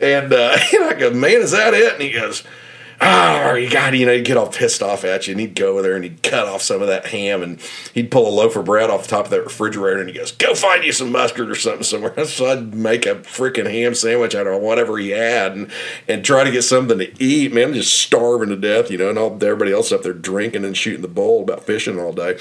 [0.00, 1.94] And, uh, and I go, man, is that it?
[1.94, 2.44] And he goes
[3.06, 5.54] Ah, oh, you got, you know, he'd get all pissed off at you, and he'd
[5.54, 7.60] go over there and he'd cut off some of that ham, and
[7.92, 10.32] he'd pull a loaf of bread off the top of that refrigerator, and he goes,
[10.32, 14.34] "Go find you some mustard or something somewhere." So I'd make a freaking ham sandwich
[14.34, 15.70] out of whatever he had, and
[16.08, 17.52] and try to get something to eat.
[17.52, 20.64] Man, I'm just starving to death, you know, and all everybody else up there drinking
[20.64, 22.38] and shooting the bull about fishing all day.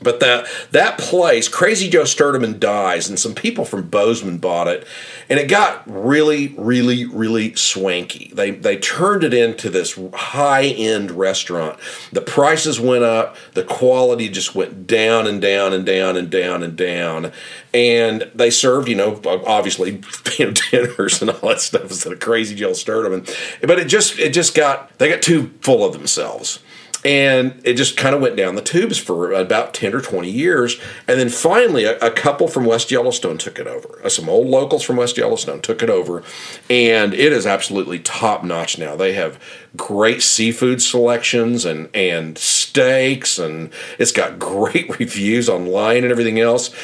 [0.00, 4.86] But that that place, Crazy Joe Sturdeman dies, and some people from Bozeman bought it,
[5.28, 8.30] and it got really, really, really swanky.
[8.32, 11.80] They they turned it into this high end restaurant.
[12.12, 16.62] The prices went up, the quality just went down and down and down and down
[16.62, 17.32] and down,
[17.74, 20.00] and they served, you know, obviously
[20.38, 23.26] you know, dinners and all that stuff instead of Crazy Joe Sturdeman.
[23.66, 26.60] But it just it just got they got too full of themselves
[27.04, 30.80] and it just kind of went down the tubes for about 10 or 20 years.
[31.06, 34.00] And then finally a, a, couple from west yellowstone took it over.
[34.04, 36.24] Uh, some old locals from west yellowstone took it over.
[36.68, 38.96] And it is absolutely top notch now.
[38.96, 39.38] They have
[39.76, 46.74] great seafood selections and and steaks and it's got great reviews online and everything else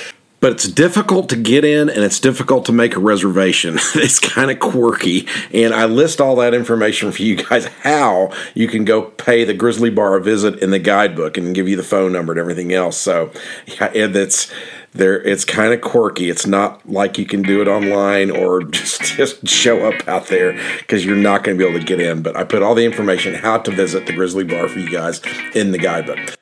[0.44, 3.76] but it's difficult to get in and it's difficult to make a reservation.
[3.94, 5.26] it's kind of quirky.
[5.54, 9.54] And I list all that information for you guys how you can go pay the
[9.54, 12.74] Grizzly Bar a visit in the guidebook and give you the phone number and everything
[12.74, 12.98] else.
[12.98, 13.32] So,
[13.66, 14.52] yeah, it's
[14.92, 19.00] there it's kind of quirky it's not like you can do it online or just
[19.00, 22.22] just show up out there because you're not going to be able to get in
[22.22, 25.20] but i put all the information how to visit the grizzly bar for you guys
[25.56, 26.38] in the guidebook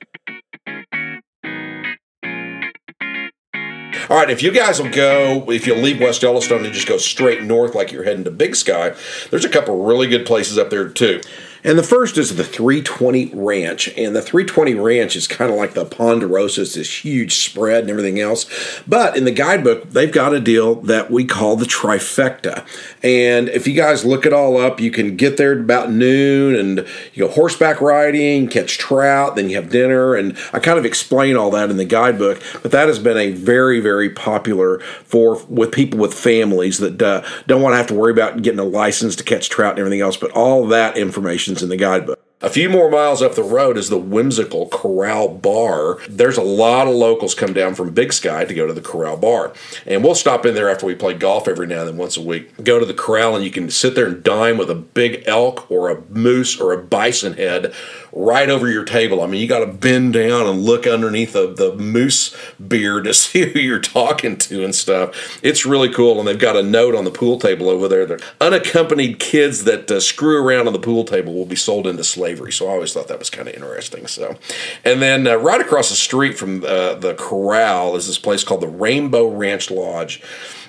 [4.11, 6.97] All right, if you guys will go, if you leave West Yellowstone and just go
[6.97, 8.95] straight north like you're heading to Big Sky,
[9.31, 11.21] there's a couple really good places up there too.
[11.65, 13.89] And the first is the 320 Ranch.
[13.97, 17.91] And the 320 Ranch is kind of like the Ponderosa, it's this huge spread and
[17.91, 18.47] everything else.
[18.87, 22.67] But in the guidebook, they've got a deal that we call the trifecta.
[23.03, 26.87] And if you guys look it all up, you can get there about noon and
[27.15, 30.15] you go horseback riding, catch trout, then you have dinner.
[30.15, 32.43] And I kind of explain all that in the guidebook.
[32.63, 37.23] But that has been a very, very popular for with people with families that uh,
[37.47, 40.01] don't want to have to worry about getting a license to catch trout and everything
[40.01, 40.17] else.
[40.17, 42.32] But all that information in the guidebook.
[42.45, 46.01] A few more miles up the road is the whimsical Corral Bar.
[46.09, 49.17] There's a lot of locals come down from Big Sky to go to the Corral
[49.17, 49.53] Bar.
[49.87, 52.21] And we'll stop in there after we play golf every now and then once a
[52.21, 52.65] week.
[52.65, 55.71] Go to the corral and you can sit there and dine with a big elk
[55.71, 57.73] or a moose or a bison head
[58.13, 59.23] right over your table.
[59.23, 63.15] I mean, you got to bend down and look underneath the, the moose beard to
[63.23, 65.39] see who you're talking to and stuff.
[65.45, 66.19] It's really cool.
[66.19, 69.89] And they've got a note on the pool table over there that unaccompanied kids that
[69.89, 72.32] uh, screw around on the pool table will be sold into slavery.
[72.35, 74.07] So I always thought that was kind of interesting.
[74.07, 74.37] So,
[74.85, 78.61] and then uh, right across the street from uh, the corral is this place called
[78.61, 80.23] the Rainbow Ranch Lodge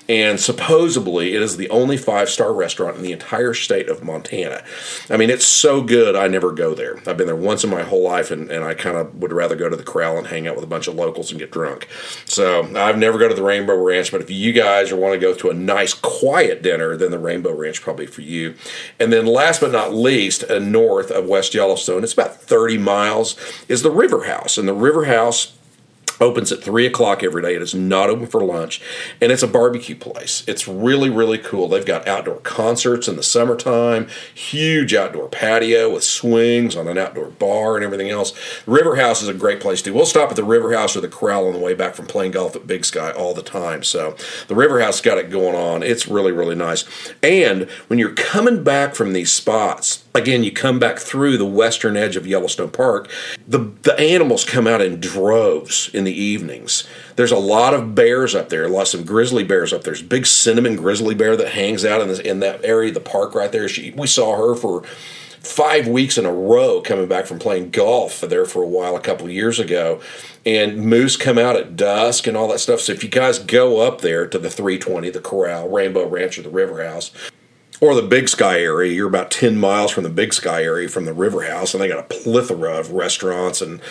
[0.10, 4.64] and supposedly it is the only five star restaurant in the entire state of Montana.
[5.10, 6.98] I mean, it's so good, I never go there.
[7.08, 9.56] I've been there once in my whole life, and, and I kind of would rather
[9.56, 11.88] go to the corral and hang out with a bunch of locals and get drunk.
[12.26, 15.20] So I've never go to the Rainbow Ranch, but if you guys are want to
[15.20, 18.56] go to a nice, quiet dinner, then the Rainbow Ranch probably for you.
[19.00, 23.36] And then last but not least, uh, north of West Yellowstone, it's about 30 miles,
[23.68, 24.58] is the River House.
[24.58, 25.54] And the River House
[26.24, 27.56] opens at three o'clock every day.
[27.56, 28.82] It is not open for lunch,
[29.22, 30.44] and it's a barbecue place.
[30.48, 31.68] It's really really cool.
[31.68, 37.28] They've got outdoor concerts in the summertime, huge outdoor patio with swings on an outdoor
[37.28, 38.34] bar and everything else.
[38.66, 39.94] River House is a great place too.
[39.94, 42.32] We'll stop at the River House or the Corral on the way back from playing
[42.32, 43.84] golf at Big Sky all the time.
[43.84, 44.16] So
[44.48, 45.84] the River House got it going on.
[45.84, 46.86] It's really really nice.
[47.22, 51.98] And when you're coming back from these spots, again, you come back through the western
[51.98, 53.10] edge of Yellowstone Park.
[53.48, 56.88] The the animals come out in droves in the evenings.
[57.16, 59.94] There's a lot of bears up there, lots of grizzly bears up there.
[59.94, 63.36] There's big cinnamon grizzly bear that hangs out in this in that area the park
[63.36, 63.68] right there.
[63.68, 64.84] She, we saw her for
[65.40, 69.02] five weeks in a row coming back from playing golf there for a while a
[69.02, 70.00] couple years ago
[70.46, 73.82] and moose come out at dusk and all that stuff so if you guys go
[73.82, 77.12] up there to the 320 the corral rainbow ranch or the river house
[77.84, 78.94] or the Big Sky area.
[78.94, 81.90] You're about 10 miles from the Big Sky area from the River House, and they
[81.90, 83.82] got a plethora of restaurants and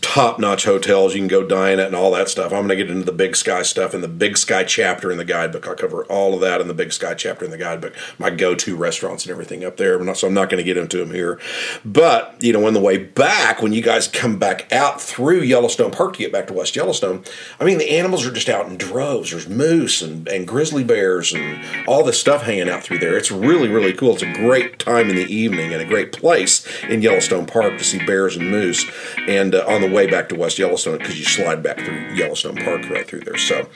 [0.00, 2.52] top notch hotels you can go dine at and all that stuff.
[2.52, 5.18] I'm going to get into the Big Sky stuff in the Big Sky chapter in
[5.18, 5.66] the guidebook.
[5.68, 7.94] I'll cover all of that in the Big Sky chapter in the guidebook.
[8.18, 9.98] My go to restaurants and everything up there.
[9.98, 11.40] Not, so I'm not going to get into them here.
[11.84, 15.90] But, you know, on the way back, when you guys come back out through Yellowstone
[15.90, 17.24] Park to get back to West Yellowstone,
[17.60, 19.30] I mean, the animals are just out in droves.
[19.30, 23.16] There's moose and, and grizzly bears and all this stuff hanging out through there.
[23.16, 24.14] It's really, really cool.
[24.14, 27.84] It's a great time in the evening and a great place in Yellowstone Park to
[27.84, 28.84] see bears and moose.
[29.28, 32.56] And uh, on the way back to West Yellowstone because you slide back through Yellowstone
[32.56, 33.36] Park right through there.
[33.36, 33.68] So,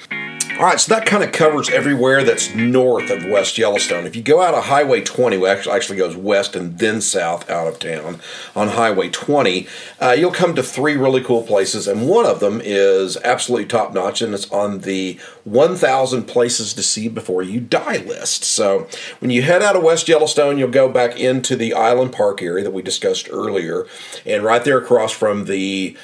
[0.58, 4.06] all right, so that kind of covers everywhere that's north of West Yellowstone.
[4.06, 7.66] If you go out of Highway 20, which actually goes west and then south out
[7.66, 8.20] of town
[8.54, 9.66] on Highway 20,
[10.00, 13.94] uh, you'll come to three really cool places, and one of them is absolutely top
[13.94, 18.44] notch, and it's on the 1,000 Places to See Before You Die list.
[18.44, 18.86] So
[19.20, 22.64] when you head out of West Yellowstone, you'll go back into the Island Park area
[22.64, 23.86] that we discussed earlier,
[24.26, 25.96] and right there across from the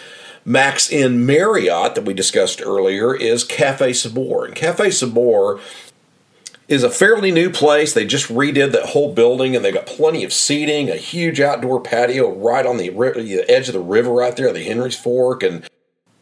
[0.48, 4.44] Mack's Inn Marriott that we discussed earlier is Cafe Sabor.
[4.44, 5.58] And Cafe Sabor
[6.68, 7.92] is a fairly new place.
[7.92, 11.80] They just redid that whole building and they've got plenty of seating, a huge outdoor
[11.80, 15.68] patio right on the, the edge of the river right there, the Henry's Fork, and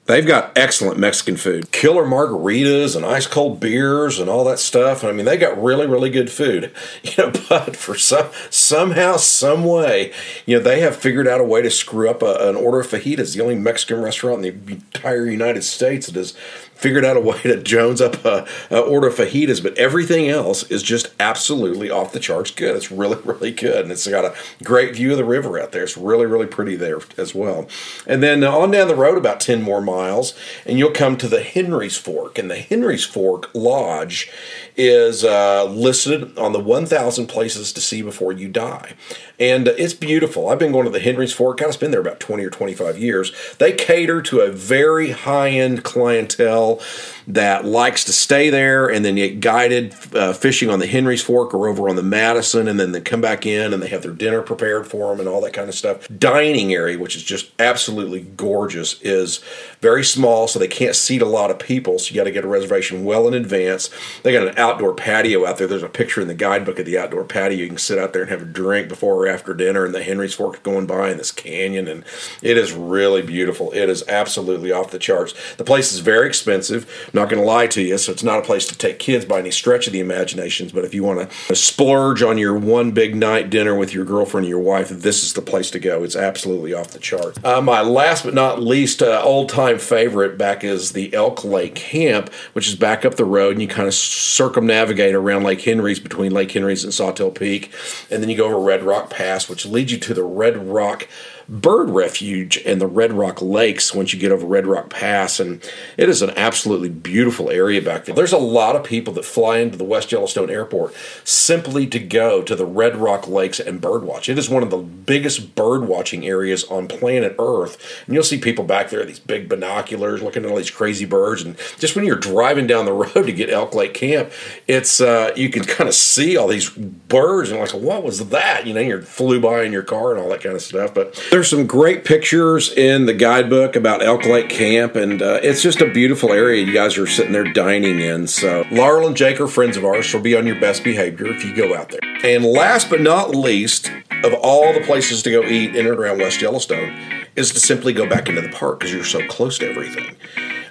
[0.07, 5.03] They've got excellent Mexican food, killer margaritas and ice cold beers and all that stuff.
[5.03, 6.73] And I mean, they got really, really good food.
[7.05, 10.13] You know, but for some somehow, some way,
[10.47, 12.89] you know, they have figured out a way to screw up a, an order of
[12.89, 13.35] fajitas.
[13.35, 16.35] The only Mexican restaurant in the entire United States that has
[16.75, 20.83] figured out a way to jones up a, a, order fajitas, but everything else is
[20.83, 22.77] just absolutely off the charts good.
[22.77, 23.83] It's really, really good.
[23.85, 25.85] And it's got a great view of the river out there.
[25.85, 27.69] It's really, really pretty there as well.
[28.07, 30.35] And then on down the road about 10 more miles,
[30.67, 32.39] and you'll come to the Henry's Fork.
[32.39, 34.31] And the Henry's Fork Lodge
[34.77, 38.95] is uh, listed on the 1,000 places to see before you die.
[39.39, 40.49] And it's beautiful.
[40.49, 43.33] I've been going to the Henry's Fork, of been there about 20 or 25 years.
[43.59, 46.81] They cater to a very high end clientele
[47.27, 51.55] that likes to stay there and then get guided uh, fishing on the Henry's Fork
[51.55, 54.13] or over on the Madison, and then they come back in and they have their
[54.13, 56.07] dinner prepared for them and all that kind of stuff.
[56.19, 59.41] Dining area, which is just absolutely gorgeous, is
[59.81, 61.99] very small, so they can't seat a lot of people.
[61.99, 63.91] So you got to get a reservation well in advance.
[64.23, 65.67] They got an outdoor patio out there.
[65.67, 67.59] There's a picture in the guidebook of the outdoor patio.
[67.59, 70.03] You can sit out there and have a drink before or after dinner, and the
[70.03, 72.05] Henry's Fork going by in this canyon, and
[72.43, 73.73] it is really beautiful.
[73.73, 75.35] It is absolutely off the charts.
[75.57, 78.43] The place is very expensive not going to lie to you, so it's not a
[78.43, 80.73] place to take kids by any stretch of the imaginations.
[80.73, 84.47] But if you want to splurge on your one big night dinner with your girlfriend
[84.47, 86.03] or your wife, this is the place to go.
[86.03, 87.43] It's absolutely off the chart.
[87.45, 91.75] Uh, my last but not least uh, old time favorite back is the Elk Lake
[91.75, 96.01] Camp, which is back up the road, and you kind of circumnavigate around Lake Henry's
[96.01, 97.71] between Lake Henry's and Sawtell Peak,
[98.11, 101.09] and then you go over Red Rock Pass, which leads you to the Red Rock
[101.49, 105.41] bird refuge in the Red Rock Lakes once you get over Red Rock Pass.
[105.41, 105.63] And
[105.97, 108.15] it is an absolutely beautiful area back there.
[108.15, 112.43] There's a lot of people that fly into the West Yellowstone Airport simply to go
[112.43, 114.29] to the Red Rock Lakes and birdwatch.
[114.29, 118.03] It is one of the biggest bird watching areas on planet Earth.
[118.07, 121.43] And you'll see people back there, these big binoculars, looking at all these crazy birds.
[121.43, 124.31] And just when you're driving down the road to get Elk Lake Camp,
[124.67, 128.67] it's uh, you can kind of see all these birds and like, what was that?
[128.67, 130.95] You know, you flew by in your car and all that kind of stuff.
[130.95, 135.63] But there's some great pictures in the guidebook about Elk Lake Camp, and uh, it's
[135.63, 138.29] just a beautiful area you guys are sitting there dining in.
[138.29, 141.45] So, Laurel and Jake are friends of ours, so be on your best behavior if
[141.45, 141.99] you go out there.
[142.23, 143.91] And last but not least,
[144.23, 146.97] of all the places to go eat in and around West Yellowstone,
[147.35, 150.15] is to simply go back into the park because you're so close to everything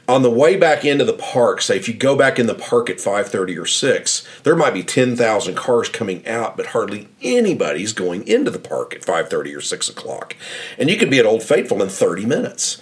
[0.07, 2.89] on the way back into the park, say if you go back in the park
[2.89, 8.27] at 5:30 or 6, there might be 10,000 cars coming out, but hardly anybody's going
[8.27, 10.35] into the park at 5:30 or 6 o'clock.
[10.77, 12.77] And you could be at Old Faithful in 30 minutes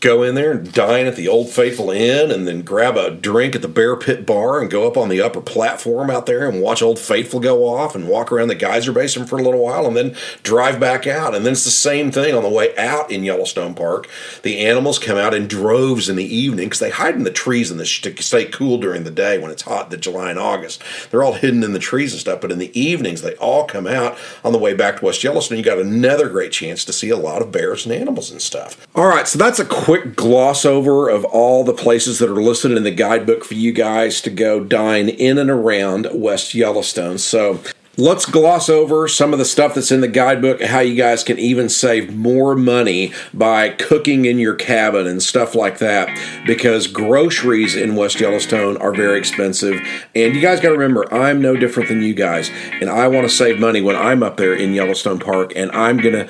[0.00, 3.54] go in there and dine at the Old Faithful Inn and then grab a drink
[3.54, 6.62] at the Bear Pit Bar and go up on the upper platform out there and
[6.62, 9.86] watch Old Faithful go off and walk around the geyser basin for a little while
[9.86, 11.34] and then drive back out.
[11.34, 14.08] And then it's the same thing on the way out in Yellowstone Park.
[14.42, 17.70] The animals come out in droves in the evening because they hide in the trees
[17.70, 20.82] the to stay cool during the day when it's hot, the July and August.
[21.10, 22.40] They're all hidden in the trees and stuff.
[22.40, 25.58] But in the evenings, they all come out on the way back to West Yellowstone.
[25.58, 28.86] You got another great chance to see a lot of bears and animals and stuff.
[28.94, 32.70] All right, so that's a quick gloss over of all the places that are listed
[32.70, 37.18] in the guidebook for you guys to go dine in and around West Yellowstone.
[37.18, 37.58] So
[37.96, 41.40] let's gloss over some of the stuff that's in the guidebook, how you guys can
[41.40, 46.08] even save more money by cooking in your cabin and stuff like that,
[46.46, 49.80] because groceries in West Yellowstone are very expensive.
[50.14, 52.48] And you guys got to remember, I'm no different than you guys,
[52.80, 55.98] and I want to save money when I'm up there in Yellowstone Park, and I'm
[55.98, 56.28] to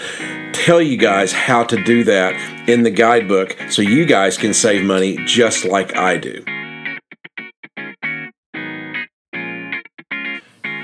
[0.65, 2.35] tell you guys how to do that
[2.69, 6.45] in the guidebook so you guys can save money just like I do.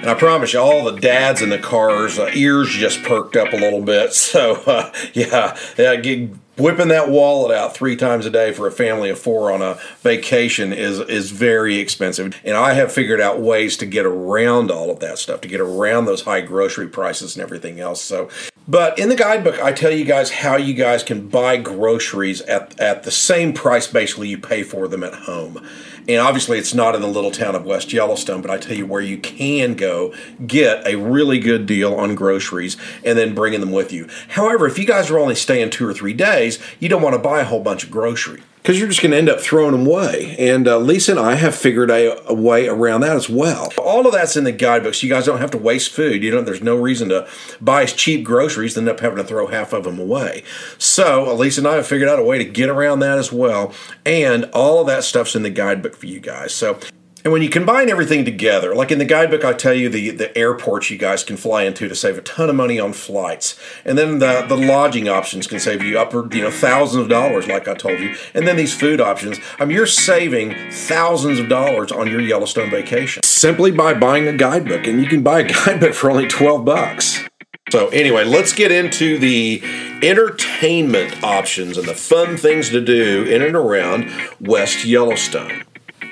[0.06, 3.52] And I promise you, all the dads in the cars' uh, ears just perked up
[3.52, 4.12] a little bit.
[4.26, 8.72] So, uh, yeah, yeah get, whipping that wallet out three times a day for a
[8.72, 12.40] family of four on a vacation is is very expensive.
[12.44, 15.60] And I have figured out ways to get around all of that stuff, to get
[15.60, 18.00] around those high grocery prices and everything else.
[18.00, 18.28] So
[18.68, 22.78] but in the guidebook, I tell you guys how you guys can buy groceries at,
[22.80, 25.66] at the same price basically you pay for them at home.
[26.08, 28.86] And obviously, it's not in the little town of West Yellowstone, but I tell you
[28.86, 30.14] where you can go
[30.46, 34.08] get a really good deal on groceries and then bringing them with you.
[34.28, 37.18] However, if you guys are only staying two or three days, you don't want to
[37.18, 39.86] buy a whole bunch of groceries because you're just going to end up throwing them
[39.86, 40.34] away.
[40.40, 43.72] And uh, Lisa and I have figured a, a, way around that as well.
[43.78, 45.04] All of that's in the guidebooks.
[45.04, 46.24] You guys don't have to waste food.
[46.24, 47.28] You know, there's no reason to
[47.60, 50.42] buy cheap groceries and end up having to throw half of them away.
[50.78, 53.72] So Lisa and I have figured out a way to get around that as well.
[54.04, 56.54] And all of that stuff's in the guidebook for you guys.
[56.54, 56.78] So
[57.26, 60.38] and when you combine everything together, like in the guidebook, I tell you the, the
[60.38, 63.58] airports you guys can fly into to save a ton of money on flights.
[63.84, 67.48] And then the, the lodging options can save you upward, you know, thousands of dollars,
[67.48, 68.14] like I told you.
[68.32, 72.70] And then these food options, I mean, you're saving thousands of dollars on your Yellowstone
[72.70, 74.86] vacation simply by buying a guidebook.
[74.86, 77.24] And you can buy a guidebook for only 12 bucks.
[77.72, 79.60] So, anyway, let's get into the
[80.00, 85.65] entertainment options and the fun things to do in and around West Yellowstone.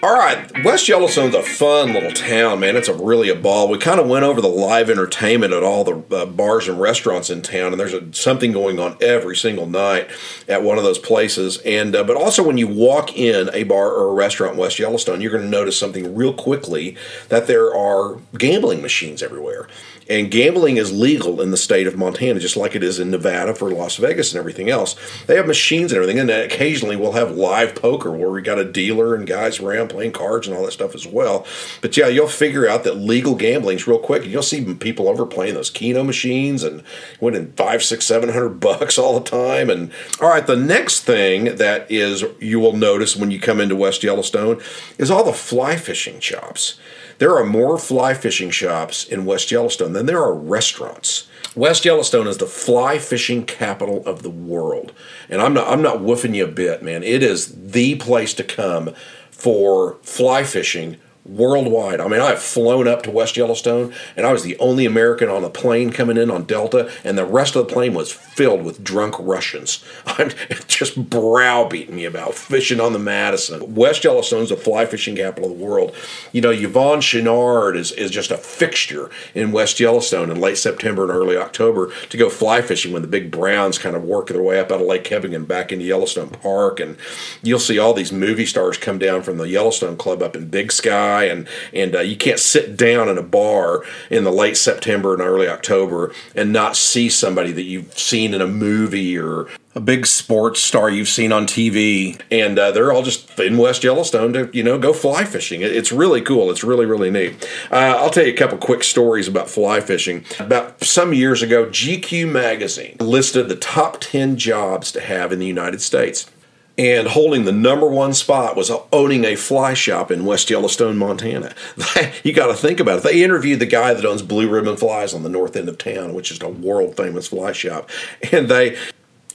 [0.04, 2.76] All right, West Yellowstone's a fun little town, man.
[2.76, 3.70] It's a really a ball.
[3.70, 7.30] We kind of went over the live entertainment at all the uh, bars and restaurants
[7.30, 10.10] in town, and there's a, something going on every single night
[10.46, 11.56] at one of those places.
[11.64, 14.78] And uh, but also when you walk in a bar or a restaurant in West
[14.78, 16.98] Yellowstone, you're going to notice something real quickly
[17.30, 19.68] that there are gambling machines everywhere.
[20.08, 23.54] And gambling is legal in the state of Montana, just like it is in Nevada
[23.54, 24.96] for Las Vegas and everything else.
[25.26, 28.64] They have machines and everything, and occasionally we'll have live poker where we got a
[28.64, 31.46] dealer and guys around playing cards and all that stuff as well.
[31.80, 34.24] But yeah, you'll figure out that legal gambling's real quick.
[34.24, 36.82] And you'll see people over playing those Keno machines and
[37.20, 39.70] winning five, six, seven hundred bucks all the time.
[39.70, 39.90] And
[40.20, 44.02] all right, the next thing that is you will notice when you come into West
[44.02, 44.60] Yellowstone
[44.98, 46.78] is all the fly fishing shops.
[47.18, 51.26] There are more fly fishing shops in West Yellowstone than there are restaurants.
[51.54, 54.92] West Yellowstone is the fly fishing capital of the world.
[55.28, 57.02] And I'm not I'm not woofing you a bit, man.
[57.02, 58.92] It is the place to come
[59.30, 62.00] for fly fishing worldwide.
[62.00, 65.42] I mean, I've flown up to West Yellowstone, and I was the only American on
[65.42, 68.84] the plane coming in on Delta, and the rest of the plane was filled with
[68.84, 69.82] drunk Russians.
[70.06, 70.30] I'm
[70.68, 73.74] just browbeating me about fishing on the Madison.
[73.74, 75.94] West Yellowstone's the fly fishing capital of the world.
[76.32, 81.04] You know, Yvon Chouinard is, is just a fixture in West Yellowstone in late September
[81.04, 84.42] and early October to go fly fishing when the big browns kind of work their
[84.42, 86.80] way up out of Lake Hebgen back into Yellowstone Park.
[86.80, 86.98] And
[87.42, 90.70] you'll see all these movie stars come down from the Yellowstone Club up in Big
[90.70, 95.14] Sky and and uh, you can't sit down in a bar in the late September
[95.14, 99.80] and early October and not see somebody that you've seen in a movie or a
[99.80, 104.32] big sports star you've seen on TV, and uh, they're all just in West Yellowstone
[104.32, 105.62] to you know go fly fishing.
[105.62, 106.50] It's really cool.
[106.50, 107.48] It's really really neat.
[107.70, 110.24] Uh, I'll tell you a couple quick stories about fly fishing.
[110.38, 115.46] About some years ago, GQ magazine listed the top ten jobs to have in the
[115.46, 116.30] United States
[116.76, 121.54] and holding the number one spot was owning a fly shop in West Yellowstone, Montana.
[122.24, 123.02] you got to think about it.
[123.04, 126.14] They interviewed the guy that owns Blue Ribbon Flies on the north end of town,
[126.14, 127.90] which is a world famous fly shop,
[128.32, 128.76] and they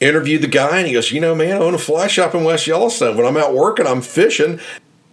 [0.01, 2.43] interviewed the guy, and he goes, "You know, man, I own a fly shop in
[2.43, 3.15] West Yellowstone.
[3.15, 4.59] When I'm out working, I'm fishing."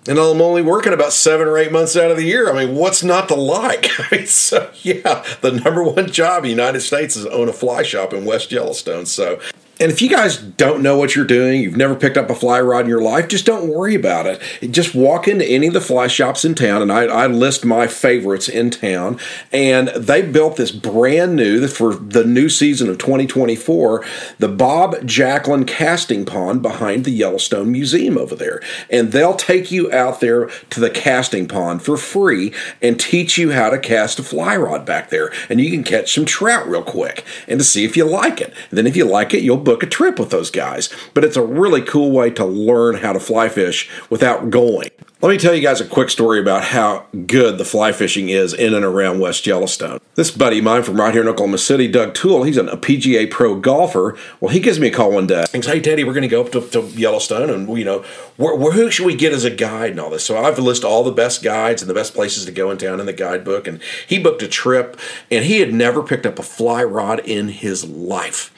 [0.08, 2.48] and I'm only working about seven or eight months out of the year.
[2.48, 3.86] I mean, what's not to like?
[4.12, 7.52] I mean, so yeah, the number one job in the United States is own a
[7.52, 9.06] fly shop in West Yellowstone.
[9.06, 9.40] So
[9.78, 12.58] and if you guys don't know what you're doing, you've never picked up a fly
[12.60, 14.40] rod in your life, just don't worry about it.
[14.70, 17.86] Just walk into any of the fly shops in town, and I, I list my
[17.86, 19.18] favorites in town.
[19.52, 24.04] And they built this brand new, for the new season of 2024,
[24.38, 28.62] the Bob Jacklin casting pond behind the Yellowstone Museum over there.
[28.88, 33.52] And they'll take you out there to the casting pond for free and teach you
[33.52, 35.30] how to cast a fly rod back there.
[35.50, 38.54] And you can catch some trout real quick and to see if you like it.
[38.70, 40.88] And then if you like it, you'll book a trip with those guys.
[41.12, 44.90] But it's a really cool way to learn how to fly fish without going.
[45.22, 48.52] Let me tell you guys a quick story about how good the fly fishing is
[48.52, 49.98] in and around West Yellowstone.
[50.14, 53.30] This buddy of mine from right here in Oklahoma City, Doug Toole, he's a PGA
[53.30, 54.14] pro golfer.
[54.40, 55.46] Well, he gives me a call one day.
[55.52, 58.00] He says, Hey, Teddy, we're going to go up to, to, Yellowstone and, you know,
[58.36, 60.22] who should we get as a guide and all this?
[60.22, 63.00] So I've listed all the best guides and the best places to go in town
[63.00, 63.66] in the guidebook.
[63.66, 65.00] And he booked a trip
[65.30, 68.52] and he had never picked up a fly rod in his life.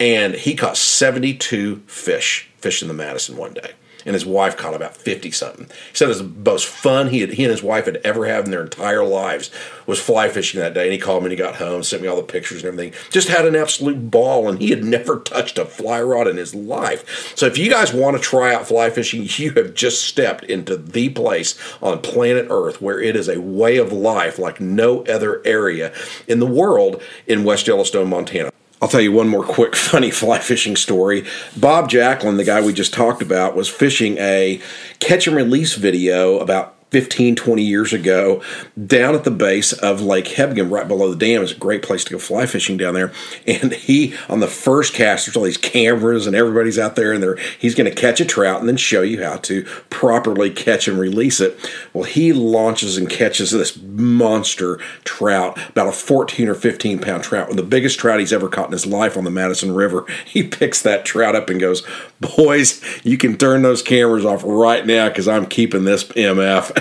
[0.00, 3.74] And he caught 72 fish, fishing the Madison one day
[4.04, 5.66] and his wife caught about 50 something.
[5.66, 8.26] He said it was the most fun he, had, he and his wife had ever
[8.26, 9.50] had in their entire lives
[9.86, 10.84] was fly fishing that day.
[10.84, 12.98] And he called me and he got home, sent me all the pictures and everything.
[13.10, 16.54] Just had an absolute ball, and he had never touched a fly rod in his
[16.54, 17.36] life.
[17.36, 20.76] So if you guys want to try out fly fishing, you have just stepped into
[20.76, 25.42] the place on planet Earth where it is a way of life like no other
[25.44, 25.92] area
[26.26, 28.50] in the world in West Yellowstone, Montana.
[28.82, 31.26] I'll tell you one more quick funny fly fishing story.
[31.56, 34.60] Bob Jacklin, the guy we just talked about, was fishing a
[34.98, 38.42] catch and release video about 15, 20 years ago
[38.86, 41.42] down at the base of Lake Hebgen, right below the dam.
[41.42, 43.12] It's a great place to go fly fishing down there.
[43.46, 47.38] And he, on the first cast, there's all these cameras and everybody's out there and
[47.58, 50.98] he's going to catch a trout and then show you how to properly catch and
[50.98, 51.58] release it.
[51.92, 57.54] Well, he launches and catches this monster trout, about a 14 or 15 pound trout,
[57.54, 60.06] the biggest trout he's ever caught in his life on the Madison River.
[60.30, 61.82] He picks that trout up and goes,
[62.20, 66.70] Boys, you can turn those cameras off right now because I'm keeping this MF.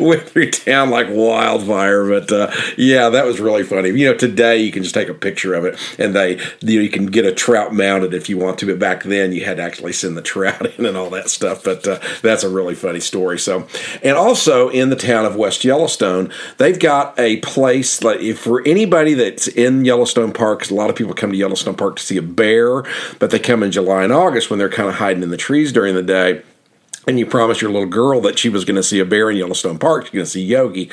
[0.00, 2.08] went through town like wildfire.
[2.08, 3.90] But uh, yeah, that was really funny.
[3.90, 6.82] You know, today you can just take a picture of it, and they you, know,
[6.82, 8.66] you can get a trout mounted if you want to.
[8.66, 11.64] But back then you had to actually send the trout in and all that stuff.
[11.64, 13.38] But uh, that's a really funny story.
[13.38, 13.66] So,
[14.02, 18.66] and also in the town of West Yellowstone, they've got a place like if for
[18.66, 20.60] anybody that's in Yellowstone Park.
[20.60, 22.82] because A lot of people come to Yellowstone Park to see a bear,
[23.18, 25.72] but they come in July and August when they're kind of hiding in the trees
[25.72, 26.42] during the day
[27.06, 29.36] and you promised your little girl that she was going to see a bear in
[29.36, 30.04] Yellowstone Park.
[30.04, 30.90] You're going to see Yogi.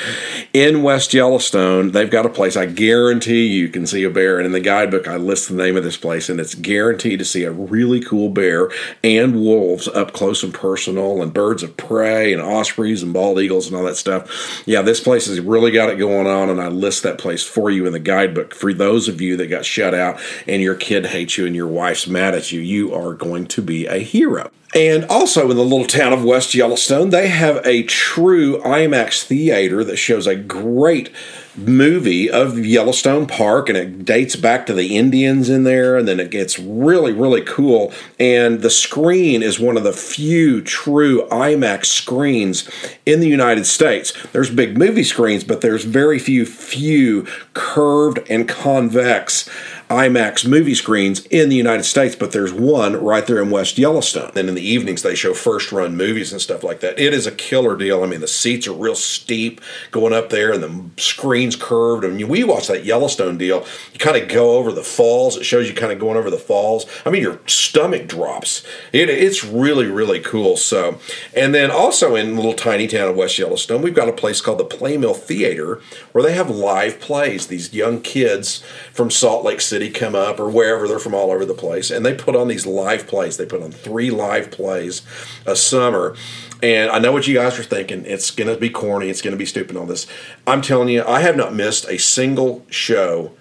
[0.54, 4.38] In West Yellowstone, they've got a place I guarantee you can see a bear.
[4.38, 7.26] And in the guidebook, I list the name of this place, and it's guaranteed to
[7.26, 8.70] see a really cool bear
[9.04, 13.68] and wolves up close and personal, and birds of prey, and ospreys, and bald eagles,
[13.68, 14.64] and all that stuff.
[14.66, 17.70] Yeah, this place has really got it going on, and I list that place for
[17.70, 18.54] you in the guidebook.
[18.54, 21.68] For those of you that got shut out and your kid hates you and your
[21.68, 24.52] wife's mad at you, you are going to be a hero.
[24.74, 29.84] And also in the little town of West Yellowstone, they have a true IMAX theater
[29.84, 31.12] that shows a great
[31.58, 36.22] movie of Yellowstone Park, and it dates back to the Indians in there, and then
[36.22, 37.92] it gets really, really cool.
[38.18, 42.70] And the screen is one of the few true IMAX screens
[43.06, 44.14] in the United States.
[44.32, 49.50] There's big movie screens, but there's very few, few curved and convex
[49.92, 54.32] IMAX movie screens in the United States, but there's one right there in West Yellowstone.
[54.36, 56.98] And in the evenings, they show first run movies and stuff like that.
[56.98, 58.04] It is a killer deal.
[58.04, 59.60] I mean, the seats are real steep
[59.92, 62.06] going up there, and the screen's curved.
[62.06, 63.66] I mean, we watch that Yellowstone deal.
[63.94, 65.38] You kind of go over the falls.
[65.38, 66.86] It shows you kind of going over the falls.
[67.06, 68.66] I mean, your stomach drops.
[68.94, 70.58] It, it's really, really cool.
[70.58, 71.00] So,
[71.36, 74.60] and then also in little tiny town of West Yellowstone, we've got a place called
[74.60, 75.82] the Playmill Theater
[76.12, 77.48] where they have live plays.
[77.48, 78.64] These young kids
[78.94, 81.90] from Salt Lake City City come up or wherever they're from all over the place,
[81.90, 83.38] and they put on these live plays.
[83.38, 85.02] They put on three live plays
[85.46, 86.16] a summer.
[86.62, 88.06] And I know what you guys are thinking.
[88.06, 89.10] It's going to be corny.
[89.10, 89.76] It's going to be stupid.
[89.76, 90.06] All this.
[90.46, 93.36] I'm telling you, I have not missed a single show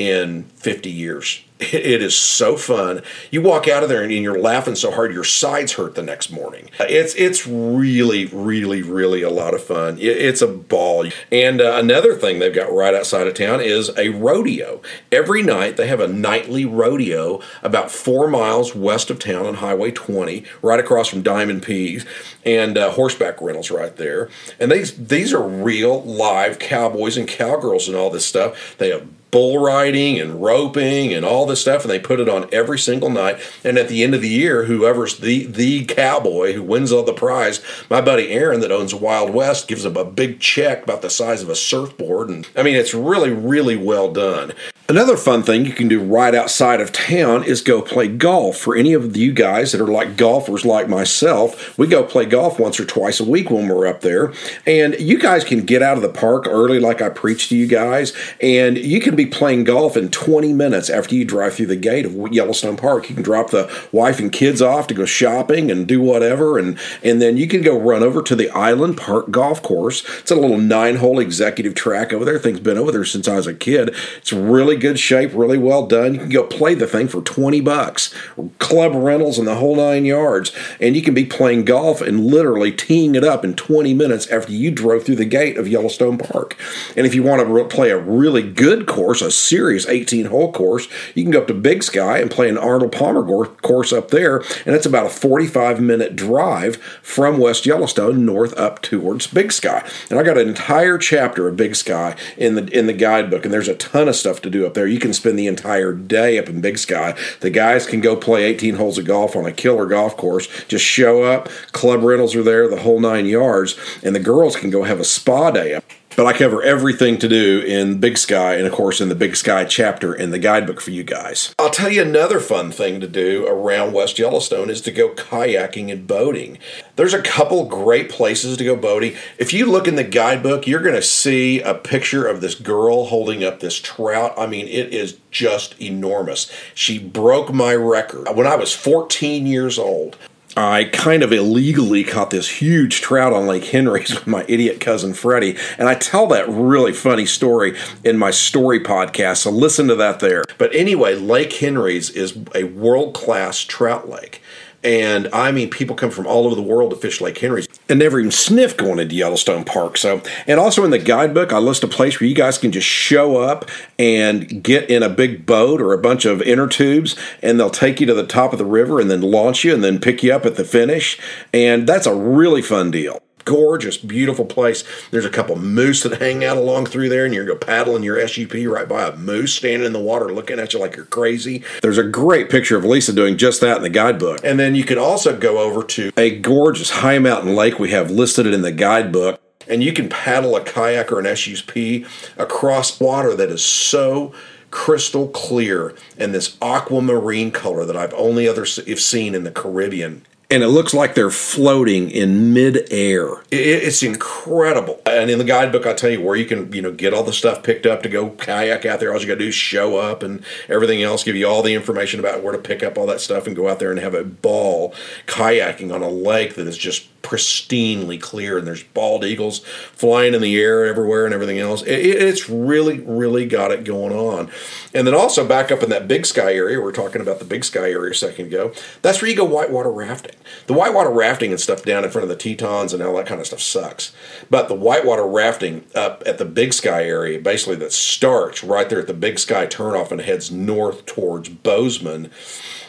[0.00, 1.42] in 50 years.
[1.60, 3.02] It is so fun.
[3.30, 6.30] You walk out of there and you're laughing so hard your sides hurt the next
[6.30, 6.70] morning.
[6.80, 9.98] It's it's really really really a lot of fun.
[10.00, 11.06] It's a ball.
[11.30, 14.80] And uh, another thing they've got right outside of town is a rodeo.
[15.12, 19.90] Every night they have a nightly rodeo about four miles west of town on Highway
[19.90, 22.06] 20, right across from Diamond P's,
[22.42, 24.30] and uh, horseback rentals right there.
[24.58, 28.78] And these these are real live cowboys and cowgirls and all this stuff.
[28.78, 32.48] They have bull riding and roping and all this stuff and they put it on
[32.52, 33.40] every single night.
[33.64, 37.12] And at the end of the year whoever's the the cowboy who wins all the
[37.12, 41.10] prize my buddy aaron that owns wild west gives him a big check about the
[41.10, 42.28] size of a surfboard.
[42.28, 44.52] And i mean it's really really well done
[44.90, 48.56] Another fun thing you can do right outside of town is go play golf.
[48.56, 52.58] For any of you guys that are like golfers like myself, we go play golf
[52.58, 54.32] once or twice a week when we're up there.
[54.66, 57.68] And you guys can get out of the park early, like I preach to you
[57.68, 61.76] guys, and you can be playing golf in 20 minutes after you drive through the
[61.76, 63.08] gate of Yellowstone Park.
[63.08, 66.76] You can drop the wife and kids off to go shopping and do whatever, and,
[67.04, 70.02] and then you can go run over to the Island Park Golf Course.
[70.18, 72.40] It's a little nine hole executive track over there.
[72.40, 73.94] Thing's been over there since I was a kid.
[74.16, 76.14] It's really good shape, really well done.
[76.14, 78.14] You can go play the thing for 20 bucks,
[78.58, 80.52] club rentals and the whole nine yards.
[80.80, 84.52] And you can be playing golf and literally teeing it up in 20 minutes after
[84.52, 86.56] you drove through the gate of Yellowstone Park.
[86.96, 90.88] And if you want to play a really good course, a serious 18 hole course,
[91.14, 94.38] you can go up to Big Sky and play an Arnold Palmer course up there.
[94.66, 99.86] And it's about a 45 minute drive from West Yellowstone north up towards Big Sky.
[100.08, 103.52] And I got an entire chapter of Big Sky in the in the guidebook, and
[103.52, 104.86] there's a ton of stuff to do up there.
[104.86, 107.18] You can spend the entire day up in Big Sky.
[107.40, 110.46] The guys can go play 18 holes of golf on a killer golf course.
[110.68, 114.70] Just show up, club rentals are there, the whole nine yards, and the girls can
[114.70, 115.80] go have a spa day.
[116.16, 119.36] But I cover everything to do in Big Sky and, of course, in the Big
[119.36, 121.54] Sky chapter in the guidebook for you guys.
[121.58, 125.90] I'll tell you another fun thing to do around West Yellowstone is to go kayaking
[125.90, 126.58] and boating.
[126.96, 129.14] There's a couple great places to go boating.
[129.38, 133.06] If you look in the guidebook, you're going to see a picture of this girl
[133.06, 134.34] holding up this trout.
[134.36, 136.52] I mean, it is just enormous.
[136.74, 138.28] She broke my record.
[138.34, 140.18] When I was 14 years old,
[140.60, 145.14] I kind of illegally caught this huge trout on Lake Henry's with my idiot cousin
[145.14, 145.56] Freddie.
[145.78, 150.20] And I tell that really funny story in my story podcast, so listen to that
[150.20, 150.44] there.
[150.58, 154.39] But anyway, Lake Henry's is a world class trout lake.
[154.82, 157.98] And I mean, people come from all over the world to fish Lake Henry's and
[157.98, 159.96] never even sniff going into Yellowstone Park.
[159.96, 162.86] So, and also in the guidebook, I list a place where you guys can just
[162.86, 163.68] show up
[163.98, 168.00] and get in a big boat or a bunch of inner tubes, and they'll take
[168.00, 170.32] you to the top of the river and then launch you and then pick you
[170.32, 171.18] up at the finish.
[171.52, 173.20] And that's a really fun deal
[173.50, 174.84] gorgeous, beautiful place.
[175.10, 178.04] There's a couple moose that hang out along through there, and you're going to paddling
[178.04, 181.04] your SUP right by a moose standing in the water looking at you like you're
[181.04, 181.64] crazy.
[181.82, 184.38] There's a great picture of Lisa doing just that in the guidebook.
[184.44, 188.08] And then you can also go over to a gorgeous high mountain lake we have
[188.08, 189.40] listed it in the guidebook.
[189.66, 192.06] And you can paddle a kayak or an SUP
[192.38, 194.32] across water that is so
[194.70, 200.64] crystal clear and this aquamarine color that I've only ever seen in the Caribbean and
[200.64, 203.42] it looks like they're floating in midair.
[203.52, 205.00] It's incredible.
[205.06, 207.32] And in the guidebook, I tell you where you can, you know, get all the
[207.32, 209.12] stuff picked up to go kayak out there.
[209.12, 211.22] All you got to do is show up, and everything else.
[211.22, 213.68] Give you all the information about where to pick up all that stuff and go
[213.68, 214.92] out there and have a ball
[215.26, 219.60] kayaking on a lake that is just pristinely clear and there's bald eagles
[219.92, 221.82] flying in the air everywhere and everything else.
[221.82, 224.50] It, it's really, really got it going on.
[224.94, 227.44] And then also back up in that big sky area, we are talking about the
[227.44, 230.36] big sky area a second ago, that's where you go whitewater rafting.
[230.66, 233.40] The whitewater rafting and stuff down in front of the Tetons and all that kind
[233.40, 234.12] of stuff sucks.
[234.48, 239.00] But the whitewater rafting up at the big sky area, basically that starts right there
[239.00, 242.30] at the big sky turnoff and heads north towards Bozeman,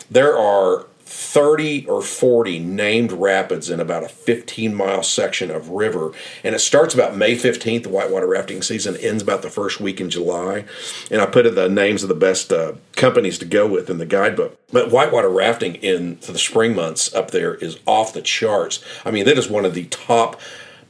[0.10, 6.14] there are 30 or 40 named rapids in about a 15 mile section of river.
[6.44, 10.00] And it starts about May 15th, the whitewater rafting season, ends about the first week
[10.00, 10.64] in July.
[11.12, 14.06] And I put the names of the best uh, companies to go with in the
[14.06, 14.58] guidebook.
[14.72, 18.82] But whitewater rafting in the spring months up there is off the charts.
[19.04, 20.40] I mean, that is one of the top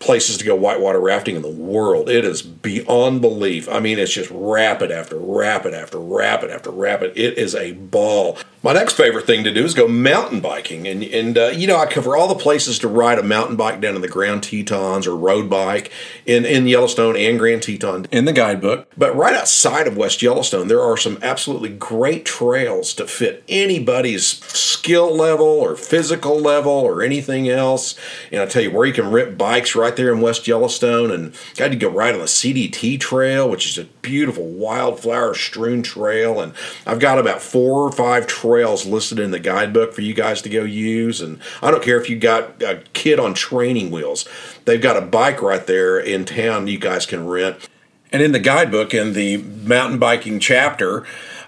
[0.01, 2.09] places to go whitewater rafting in the world.
[2.09, 3.69] It is beyond belief.
[3.69, 7.17] I mean, it's just rapid after rapid after rapid after rapid.
[7.17, 8.37] It is a ball.
[8.63, 11.77] My next favorite thing to do is go mountain biking, and and uh, you know
[11.77, 15.07] I cover all the places to ride a mountain bike down in the Grand Tetons
[15.07, 15.91] or road bike
[16.27, 18.87] in in Yellowstone and Grand Teton in the guidebook.
[18.95, 24.27] But right outside of West Yellowstone, there are some absolutely great trails to fit anybody's
[24.27, 27.95] skill level or physical level or anything else.
[28.31, 31.33] And I tell you where you can rent bikes right there in West Yellowstone, and
[31.55, 36.39] got to go ride on the CDT Trail, which is a beautiful wildflower strewn trail,
[36.39, 36.53] and
[36.85, 40.41] I've got about four or five trails trails listed in the guidebook for you guys
[40.41, 41.21] to go use.
[41.21, 44.27] And I don't care if you got a kid on training wheels,
[44.65, 47.69] they've got a bike right there in town you guys can rent.
[48.11, 51.05] And in the guidebook, in the mountain biking chapter,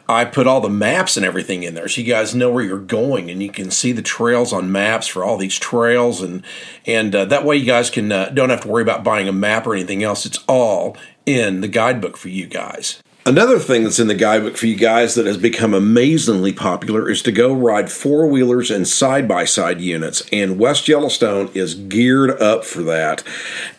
[0.08, 2.78] I put all the maps and everything in there so you guys know where you're
[2.80, 6.43] going and you can see the trails on maps for all these trails and
[6.86, 9.34] and uh, that way you guys can uh, don't have to worry about buying a
[9.34, 10.26] map or anything else.
[10.26, 13.03] It's all in the guidebook for you guys.
[13.26, 17.21] Another thing that's in the guidebook for you guys that has become amazingly popular is
[17.21, 22.32] to go ride four wheelers and side by side units, and West Yellowstone is geared
[22.41, 23.24] up for that.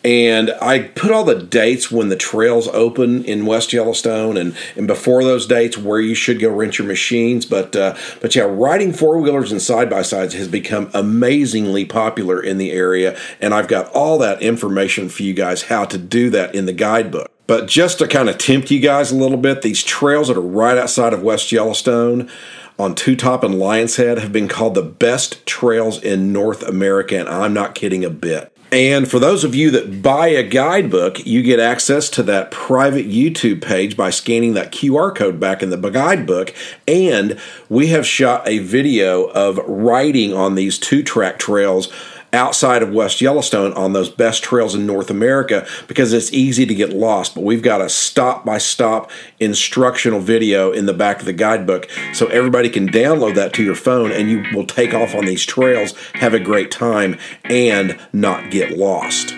[0.03, 4.87] And I put all the dates when the trails open in West Yellowstone, and, and
[4.87, 7.45] before those dates where you should go rent your machines.
[7.45, 12.41] But uh, but yeah, riding four wheelers and side by sides has become amazingly popular
[12.41, 16.31] in the area, and I've got all that information for you guys how to do
[16.31, 17.34] that in the guidebook.
[17.47, 20.41] But just to kind of tempt you guys a little bit, these trails that are
[20.41, 22.29] right outside of West Yellowstone
[22.79, 27.17] on Two Top and Lion's Head have been called the best trails in North America,
[27.17, 28.51] and I'm not kidding a bit.
[28.71, 33.07] And for those of you that buy a guidebook, you get access to that private
[33.07, 36.53] YouTube page by scanning that QR code back in the guidebook.
[36.87, 37.39] And
[37.69, 41.89] we have shot a video of riding on these two track trails
[42.35, 46.75] outside of West Yellowstone on those best trails in North America because it's easy to
[46.75, 47.33] get lost.
[47.33, 49.09] But we've got a stop by stop
[49.39, 53.75] instructional video in the back of the guidebook so everybody can download that to your
[53.75, 58.51] phone and you will take off on these trails, have a great time, and not
[58.51, 59.33] get lost.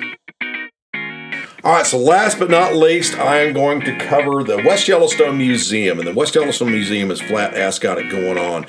[1.63, 5.37] All right, so last but not least, I am going to cover the West Yellowstone
[5.37, 5.99] Museum.
[5.99, 8.65] And the West Yellowstone Museum is flat ass got it going on.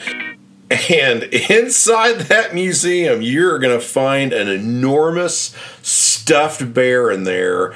[0.70, 7.74] And inside that museum, you're going to find an enormous stuffed bear in there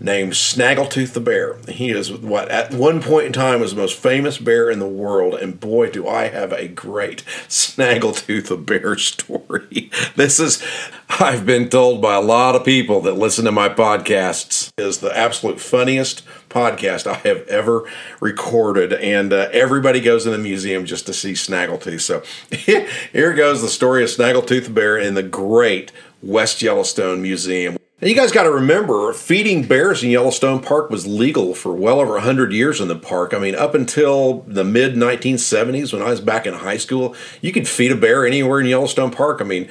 [0.00, 1.56] named Snaggletooth the Bear.
[1.68, 4.86] He is what at one point in time was the most famous bear in the
[4.86, 9.90] world, and boy, do I have a great Snaggletooth the Bear story.
[10.16, 10.62] This is,
[11.08, 15.16] I've been told by a lot of people that listen to my podcasts, is the
[15.16, 16.22] absolute funniest
[16.54, 17.84] podcast I have ever
[18.20, 22.00] recorded, and uh, everybody goes in the museum just to see Snaggletooth.
[22.00, 22.22] So
[23.12, 25.90] here goes the story of Snaggletooth Bear in the great
[26.22, 27.76] West Yellowstone Museum.
[28.04, 32.00] And you guys got to remember, feeding bears in Yellowstone Park was legal for well
[32.00, 33.32] over 100 years in the park.
[33.32, 37.50] I mean, up until the mid 1970s when I was back in high school, you
[37.50, 39.40] could feed a bear anywhere in Yellowstone Park.
[39.40, 39.70] I mean,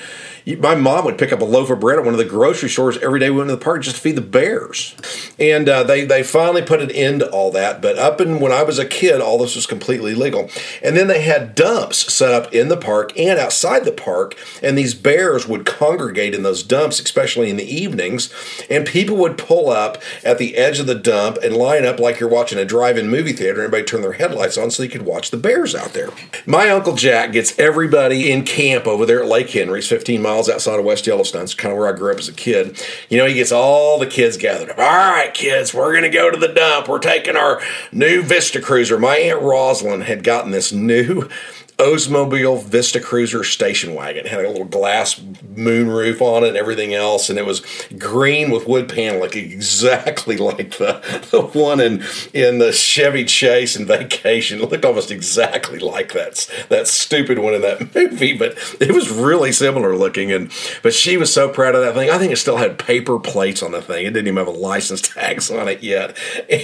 [0.58, 2.98] my mom would pick up a loaf of bread at one of the grocery stores
[2.98, 4.96] every day we went to the park just to feed the bears.
[5.38, 7.84] And uh, they, they finally put an end to all that.
[7.84, 10.50] But up in when I was a kid, all this was completely legal.
[10.84, 14.36] And then they had dumps set up in the park and outside the park.
[14.64, 18.23] And these bears would congregate in those dumps, especially in the evenings
[18.70, 22.20] and people would pull up at the edge of the dump and line up like
[22.20, 23.62] you're watching a drive-in movie theater.
[23.62, 26.10] Everybody turn their headlights on so you could watch the bears out there.
[26.46, 29.80] My uncle Jack gets everybody in camp over there at Lake Henry.
[29.80, 31.44] It's 15 miles outside of West Yellowstone.
[31.44, 32.82] It's kind of where I grew up as a kid.
[33.10, 34.78] You know, he gets all the kids gathered up.
[34.78, 36.88] All right, kids, we're going to go to the dump.
[36.88, 37.62] We're taking our
[37.92, 39.00] new Vista Cruiser.
[39.00, 41.30] My Aunt Rosalind had gotten this new
[41.78, 44.26] Oldsmobile Vista Cruiser station wagon.
[44.26, 45.20] It had a little glass
[45.56, 47.62] moon roof on it and everything else, and it was
[47.98, 51.02] green with wood paneling, exactly like the,
[51.32, 52.04] the one in
[52.34, 54.62] in the Chevy Chase and Vacation.
[54.62, 59.10] It looked almost exactly like that that stupid one in that movie, but it was
[59.10, 60.32] really similar looking.
[60.32, 60.52] And
[60.84, 62.10] but she was so proud of that thing.
[62.12, 64.06] I think it still had paper plates on the thing.
[64.06, 66.18] It didn't even have a license tags on it yet.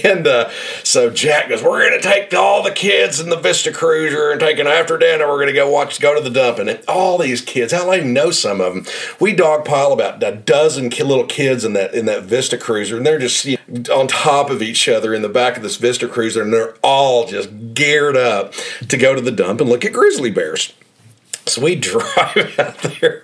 [0.04, 0.50] And uh,
[0.84, 4.40] so Jack goes, "We're going to take all the kids in the Vista Cruiser and
[4.40, 5.26] take an after dinner.
[5.26, 6.58] We're going to go watch, go to the dump.
[6.58, 8.86] And all these kids, I know some of them.
[9.18, 13.18] We dogpile about a dozen little kids in that in that Vista Cruiser, and they're
[13.18, 16.42] just you know, on top of each other in the back of this Vista Cruiser,
[16.42, 18.52] and they're all just geared up
[18.88, 20.72] to go to the dump and look at grizzly bears.
[21.46, 23.20] So we drive out there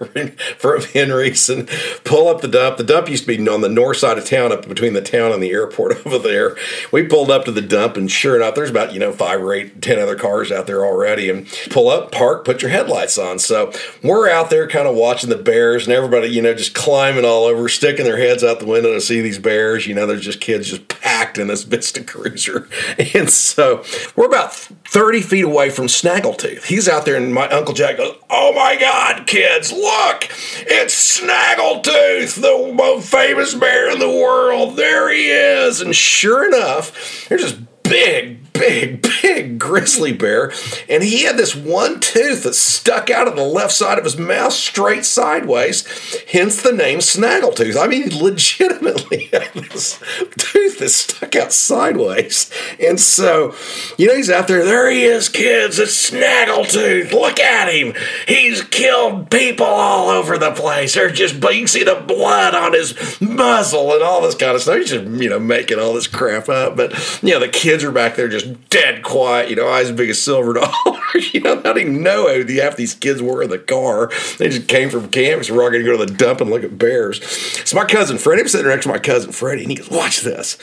[0.59, 1.69] from Henry's and
[2.05, 2.77] pull up the dump.
[2.77, 5.33] The dump used to be on the north side of town, up between the town
[5.33, 6.57] and the airport over there.
[6.93, 9.53] We pulled up to the dump, and sure enough, there's about you know five or
[9.53, 11.31] eight, ten other cars out there already.
[11.31, 13.39] And pull up, park, put your headlights on.
[13.39, 17.25] So we're out there, kind of watching the bears, and everybody you know just climbing
[17.25, 19.87] all over, sticking their heads out the window to see these bears.
[19.87, 22.69] You know, there's just kids just packed in this Vista Cruiser,
[23.15, 23.85] and so
[24.17, 26.65] we're about thirty feet away from Snaggletooth.
[26.65, 30.29] He's out there, and my uncle Jack goes Oh my God, kids, look!
[30.67, 34.77] It's Snaggletooth, the most famous bear in the world.
[34.77, 35.81] There he is.
[35.81, 37.53] And sure enough, there's this
[37.83, 40.53] big, big, big grizzly bear,
[40.89, 44.19] and he had this one tooth that stuck out of the left side of his
[44.19, 45.87] mouth straight sideways,
[46.31, 47.77] hence the name Snaggletooth.
[47.81, 50.03] I mean, legitimately had this
[50.39, 52.51] tooth that stuck out sideways.
[52.81, 53.55] And so,
[53.97, 57.13] you know, he's out there, there he is, kids, it's Snaggletooth.
[57.13, 57.95] Look at him.
[58.27, 60.95] He's killed people all over the place.
[60.95, 64.63] There's just, you can see the blood on his muzzle and all this kind of
[64.63, 64.77] stuff.
[64.77, 66.77] He's just, you know, making all this crap up.
[66.77, 66.93] But,
[67.23, 70.21] you know, the kids are back there just dead quiet, you know, eyes big as
[70.21, 71.35] silver dollars.
[71.35, 72.27] you know, I didn't even know
[72.61, 74.11] half these kids were in the car.
[74.39, 75.51] They just came from campus.
[75.51, 77.25] We're all going to go to the dump and look at bears.
[77.69, 80.21] So my cousin Freddie, I'm sitting next to my cousin Freddie, and he goes, "Watch
[80.21, 80.57] this."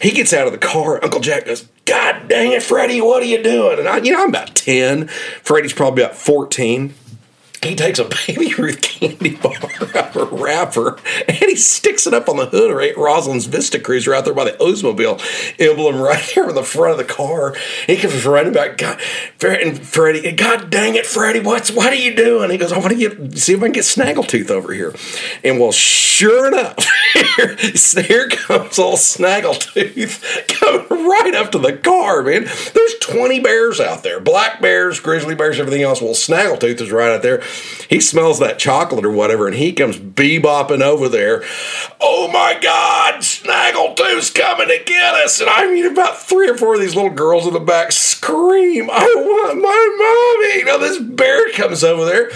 [0.00, 1.02] He gets out of the car.
[1.02, 4.22] Uncle Jack goes, "God dang it, Freddie, what are you doing?" And I, you know,
[4.22, 5.08] I'm about ten.
[5.42, 6.94] Freddie's probably about fourteen
[7.62, 9.54] he takes a baby Ruth candy bar
[10.32, 10.98] wrapper
[11.28, 14.44] and he sticks it up on the hood of Rosalind's Vista Cruiser out there by
[14.44, 15.20] the Oldsmobile
[15.58, 17.54] emblem right there in the front of the car.
[17.86, 19.00] He comes running back, God,
[19.42, 22.50] and Freddie, God dang it, Freddie, what's what are you doing?
[22.50, 24.94] He goes, I want to get see if I can get Snaggletooth over here.
[25.44, 26.76] And well, sure enough,
[27.36, 32.44] here, here comes old Snaggletooth coming right up to the car, man.
[32.74, 36.00] There's 20 bears out there, black bears, grizzly bears, everything else.
[36.00, 37.42] Well, Snaggletooth is right out there
[37.88, 41.42] he smells that chocolate or whatever, and he comes bebopping over there.
[42.00, 45.40] Oh my God, Snaggletooth's coming to get us!
[45.40, 48.88] And I mean, about three or four of these little girls in the back scream,
[48.90, 52.30] "I want my mommy!" You know, this bear comes over there,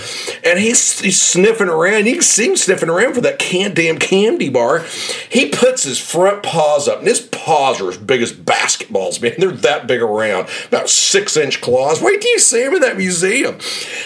[0.44, 2.06] and he's, he's sniffing around.
[2.06, 4.84] You can see him sniffing around for that can, damn candy bar.
[5.28, 9.34] He puts his front paws up, and his paws are as big as basketballs, man.
[9.38, 12.02] They're that big around, about six inch claws.
[12.02, 13.58] Wait till you see him in that museum.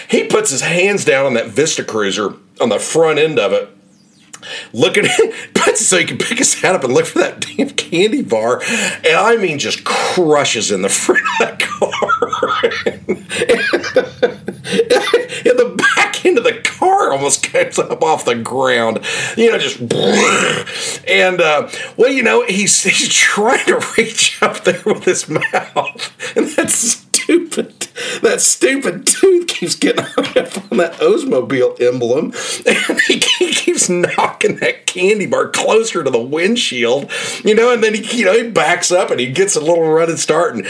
[0.09, 3.69] He puts his hands down on that Vista Cruiser on the front end of it
[4.73, 5.05] looking
[5.65, 8.61] at so he can pick his head up and look for that damn candy bar
[8.61, 11.89] and i mean just crushes in the front of that car.
[14.69, 18.99] And the back end of the car almost comes up off the ground
[19.37, 19.79] you know just
[21.07, 26.35] and uh, well you know he's he's trying to reach up there with his mouth
[26.35, 27.87] and that's stupid,
[28.23, 32.33] that stupid tooth keeps getting hung up on that Oldsmobile emblem,
[32.65, 37.11] and he, keeps knocking that candy bar closer to the windshield,
[37.43, 39.87] you know, and then he, you know, he backs up and he gets a little
[39.87, 40.65] running start and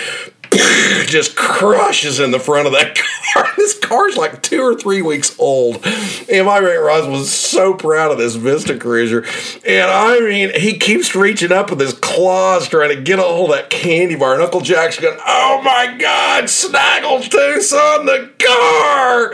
[1.07, 3.05] just crushes in the front of that car.
[3.59, 5.85] This car's like two or three weeks old.
[6.31, 9.23] And my mate Ross was so proud of this Vista Cruiser.
[9.65, 13.51] And I mean, he keeps reaching up with his claws trying to get a hold
[13.51, 14.33] of that candy bar.
[14.33, 19.33] And Uncle Jack's going, Oh my God, Snaggletooth's on the car.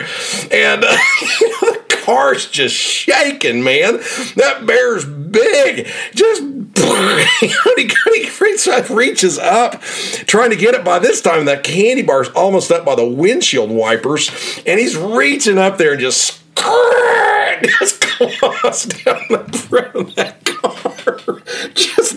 [0.51, 3.97] And uh, car's just shaking, man.
[4.35, 5.87] That bear's big.
[6.13, 6.41] Just
[7.39, 10.83] he, he reaches up, trying to get it.
[10.83, 14.29] By this time, that candy bar's almost up by the windshield wipers,
[14.65, 21.41] and he's reaching up there and just, just claws down the front of that car,
[21.73, 22.15] just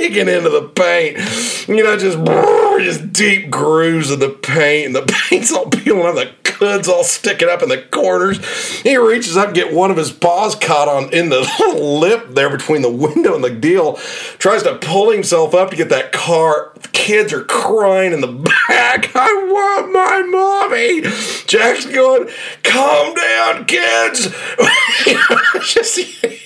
[0.00, 1.18] digging into the paint.
[1.68, 2.18] You know, just
[2.82, 6.14] just deep grooves in the paint, and the paint's all peeling off.
[6.14, 8.38] The hood's all sticking up in the corners.
[8.80, 11.40] He reaches up and get one of his paws caught on in the
[11.80, 13.94] lip there between the window and the deal.
[14.38, 16.72] Tries to pull himself up to get that car.
[16.74, 18.26] The kids are crying in the
[18.68, 19.14] back.
[19.16, 21.02] I want my mommy.
[21.46, 22.28] Jack's going,
[22.62, 24.28] calm down, kids.
[25.62, 25.98] just,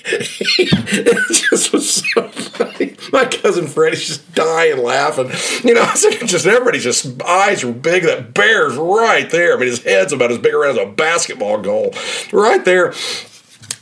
[0.06, 2.96] it just was so funny.
[3.12, 5.30] My cousin Freddie's just dying laughing.
[5.66, 8.04] You know, just everybody's just eyes were big.
[8.04, 9.54] That bear's right there.
[9.54, 11.94] I mean, his head's about as big around as a basketball goal.
[12.32, 12.92] Right there.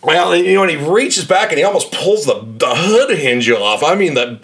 [0.03, 3.49] Well, you know, and he reaches back and he almost pulls the, the hood hinge
[3.51, 3.85] off.
[3.85, 4.39] I mean, the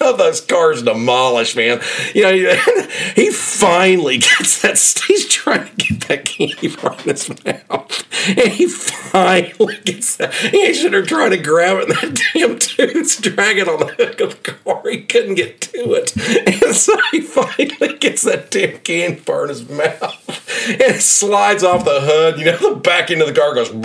[0.16, 1.80] this car's demolished, man.
[2.14, 2.32] You know,
[3.16, 4.78] he finally gets that.
[5.08, 10.32] He's trying to get that candy bar in his mouth, and he finally gets that.
[10.34, 14.20] He should have tried to grab it, and that damn tooth's dragging on the hook
[14.20, 14.82] of the car.
[14.88, 16.16] He couldn't get to it,
[16.64, 21.62] and so he finally gets that damn candy bar in his mouth, and it slides
[21.62, 22.38] off the hood.
[22.38, 23.70] You know, the back end of the car goes.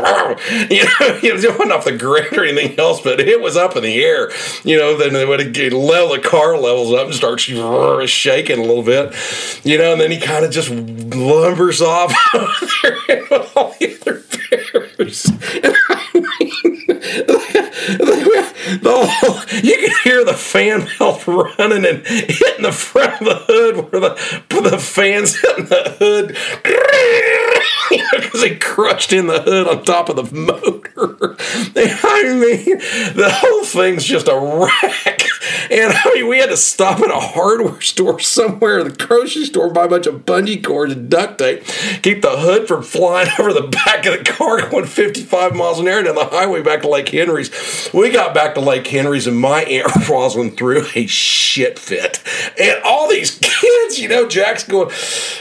[0.75, 3.83] You know, it wasn't off the ground or anything else, but it was up in
[3.83, 4.31] the air.
[4.63, 8.61] You know, then it would have level the car levels up and starts shaking a
[8.61, 9.13] little bit,
[9.63, 12.13] you know, and then he kind of just lumbers off
[12.83, 14.23] with all the other
[14.97, 15.25] bears.
[17.87, 23.35] The whole, you can hear the fan belt running and hitting the front of the
[23.47, 26.37] hood where the, the fan's hitting the hood
[27.89, 31.35] because he crushed in the hood on top of the motor.
[31.77, 32.77] I mean,
[33.15, 35.21] the whole thing's just a wreck.
[35.69, 39.71] And I mean, we had to stop at a hardware store somewhere, the grocery store,
[39.71, 41.63] buy a bunch of bungee cords and duct tape,
[42.01, 45.87] keep the hood from flying over the back of the car going 55 miles an
[45.87, 47.49] hour down the highway back to Lake Henry's.
[47.93, 52.21] We got back to Lake Henry's and my Aunt Rosalind threw a shit fit.
[52.59, 54.89] And all these kids, you know, Jack's going,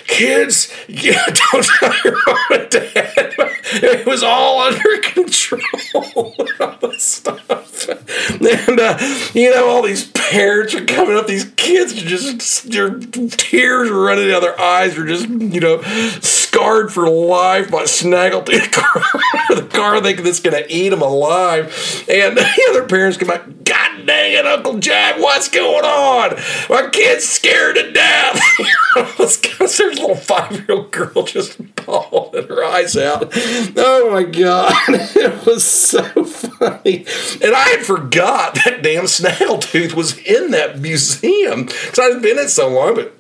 [0.07, 1.13] kids, you
[1.53, 3.35] don't tell your mom and dad.
[3.77, 5.61] It was all under control.
[5.95, 7.89] all this stuff.
[7.89, 8.99] And, uh,
[9.35, 14.01] you know, all these parents are coming up, these kids are just, their tears are
[14.01, 15.83] running down their eyes, They're just, you know,
[16.21, 18.71] scarred for life by snaggletooth
[19.49, 21.67] the car thinking it's going to eat them alive.
[22.09, 26.37] And the other parents come back, God dang it, Uncle Jack, what's going on?
[26.69, 28.41] My kid's scared to death.
[29.19, 33.33] There's a little five year old girl just bawling her eyes out.
[33.77, 34.75] Oh my God.
[35.25, 37.07] It was so funny.
[37.43, 42.39] And I had forgot that damn snaggletooth was in that museum because I hadn't been
[42.39, 43.17] in so long, but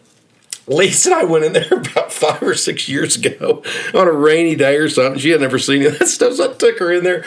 [0.66, 3.62] Lisa and I went in there about five or six years ago
[3.92, 5.20] on a rainy day or something.
[5.20, 7.24] She had never seen any of that stuff, so I took her in there.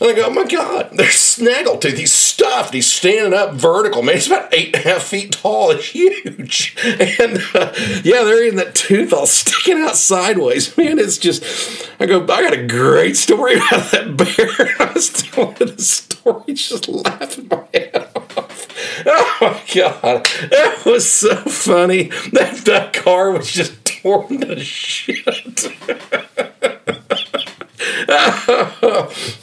[0.00, 1.96] And I go, oh my God, there's Snaggletooth.
[1.96, 2.74] He's stuffed.
[2.74, 4.02] He's standing up vertical.
[4.02, 5.70] Man, he's about eight and a half feet tall.
[5.70, 6.76] It's huge.
[7.18, 7.72] And uh,
[8.04, 10.76] yeah, they're in that tooth all sticking out sideways.
[10.76, 14.88] Man, it's just, I go, I got a great story about that bear.
[14.88, 18.15] I was telling the story, just laughing my head.
[19.06, 22.04] Oh my God, that was so funny.
[22.32, 25.24] That, that car was just torn to shit.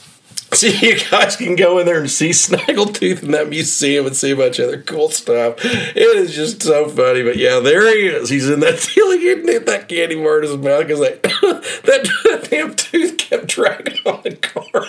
[0.53, 4.31] So you guys can go in there and see Snaggletooth in that museum and see
[4.31, 5.55] a bunch of other cool stuff.
[5.65, 7.23] It is just so funny.
[7.23, 8.29] But yeah, there he is.
[8.29, 9.21] He's in that ceiling.
[9.21, 14.21] hit that candy bar in his mouth because like, that damn tooth kept dragging on
[14.23, 14.85] the car.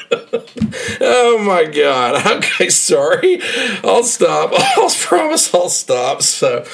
[1.01, 2.23] Oh my god.
[2.45, 3.41] Okay, sorry.
[3.85, 4.53] I'll stop.
[4.77, 6.23] I'll promise I'll stop.
[6.23, 6.65] So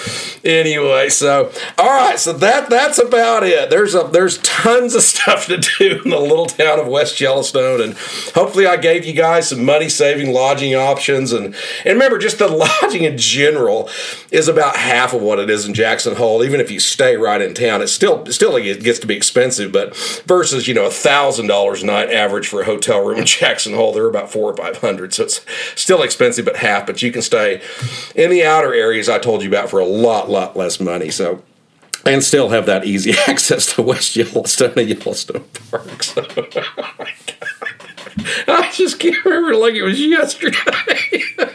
[0.45, 3.71] anyway, so all right, so that that's about it.
[3.71, 7.81] There's a there's tons of stuff to do in the little town of West Yellowstone,
[7.81, 7.95] and
[8.35, 11.33] hopefully I gave you guys some money saving lodging options.
[11.33, 11.55] And,
[11.85, 13.89] and remember, just the lodging in general
[14.31, 16.43] is about half of what it is in Jackson Hole.
[16.45, 19.73] Even if you stay right in town, it still still it gets to be expensive.
[19.73, 19.97] But
[20.27, 23.75] versus you know a thousand dollars a night average for a hotel room in Jackson
[23.75, 25.13] Hole, they're about four or five hundred.
[25.13, 25.45] So it's
[25.75, 26.87] still expensive, but half.
[26.87, 27.61] But you can stay
[28.15, 31.11] in the outer areas I told you about for a lot lot less money.
[31.11, 31.43] So
[32.07, 36.03] and still have that easy access to West Yellowstone and Yellowstone Park.
[36.03, 36.23] So,
[38.49, 40.57] I just can't remember like it was yesterday.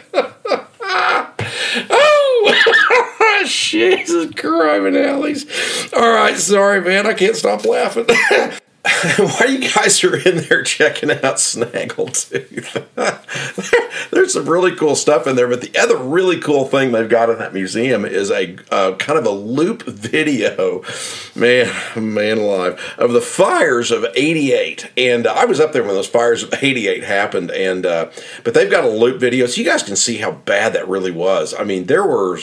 [1.90, 5.46] oh, Jesus Christ, alleys.
[5.92, 7.06] All right, sorry, man.
[7.06, 8.06] I can't stop laughing.
[9.16, 12.84] while you guys are in there checking out Snaggletooth,
[14.10, 15.48] there's some really cool stuff in there.
[15.48, 19.18] But the other really cool thing they've got in that museum is a uh, kind
[19.18, 20.84] of a loop video,
[21.34, 24.92] man, man alive, of the fires of '88.
[24.96, 28.10] And I was up there when those fires of '88 happened, and uh,
[28.44, 31.10] but they've got a loop video, so you guys can see how bad that really
[31.10, 31.54] was.
[31.54, 32.38] I mean, there were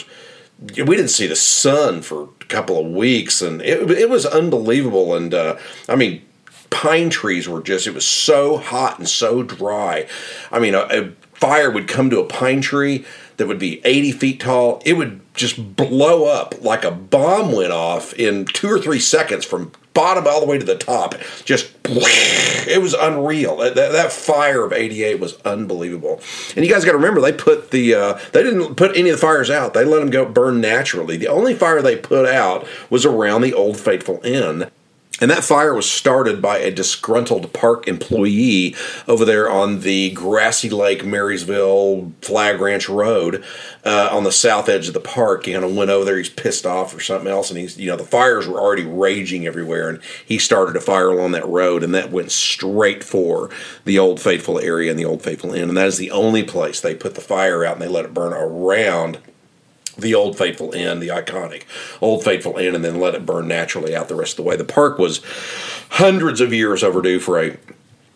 [0.60, 5.14] we didn't see the sun for a couple of weeks, and it, it was unbelievable.
[5.14, 5.56] And uh,
[5.88, 6.22] I mean,
[6.70, 10.08] pine trees were just, it was so hot and so dry.
[10.50, 13.04] I mean, a, a fire would come to a pine tree
[13.36, 14.82] that would be 80 feet tall.
[14.84, 19.44] It would just blow up like a bomb went off in two or three seconds
[19.44, 21.14] from bottom all the way to the top.
[21.44, 23.56] Just it was unreal.
[23.56, 26.20] That, that fire of '88 was unbelievable.
[26.54, 29.16] And you guys got to remember, they put the uh, they didn't put any of
[29.16, 29.74] the fires out.
[29.74, 31.16] They let them go burn naturally.
[31.16, 34.70] The only fire they put out was around the Old Faithful Inn.
[35.20, 38.74] And that fire was started by a disgruntled park employee
[39.06, 43.44] over there on the Grassy Lake, Marysville Flagg Ranch Road
[43.84, 45.46] uh, on the south edge of the park.
[45.46, 46.18] He kind of went over there.
[46.18, 47.48] He's pissed off or something else.
[47.50, 49.88] And he's, you know, the fires were already raging everywhere.
[49.88, 51.84] And he started a fire along that road.
[51.84, 53.50] And that went straight for
[53.84, 55.68] the Old Faithful area and the Old Faithful Inn.
[55.68, 58.14] And that is the only place they put the fire out and they let it
[58.14, 59.18] burn around
[59.96, 61.62] the Old Faithful Inn, the iconic
[62.00, 64.56] Old Faithful Inn, and then let it burn naturally out the rest of the way.
[64.56, 65.20] The park was
[65.90, 67.56] hundreds of years overdue for a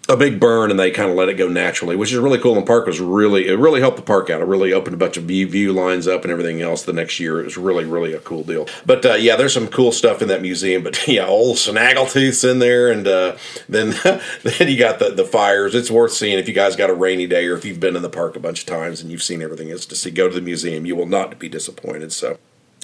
[0.09, 2.54] a big burn and they kind of let it go naturally, which is really cool.
[2.54, 4.40] And the park was really, it really helped the park out.
[4.40, 7.20] It really opened a bunch of view, view lines up and everything else the next
[7.20, 7.40] year.
[7.40, 8.66] It was really, really a cool deal.
[8.86, 10.82] But uh, yeah, there's some cool stuff in that museum.
[10.82, 12.90] But yeah, old Snaggletooth's in there.
[12.90, 13.36] And uh,
[13.68, 13.94] then
[14.42, 15.74] then you got the, the fires.
[15.74, 18.02] It's worth seeing if you guys got a rainy day or if you've been in
[18.02, 20.11] the park a bunch of times and you've seen everything is to see.
[20.11, 20.86] Go to the museum.
[20.86, 22.12] You will not be disappointed.
[22.12, 22.38] So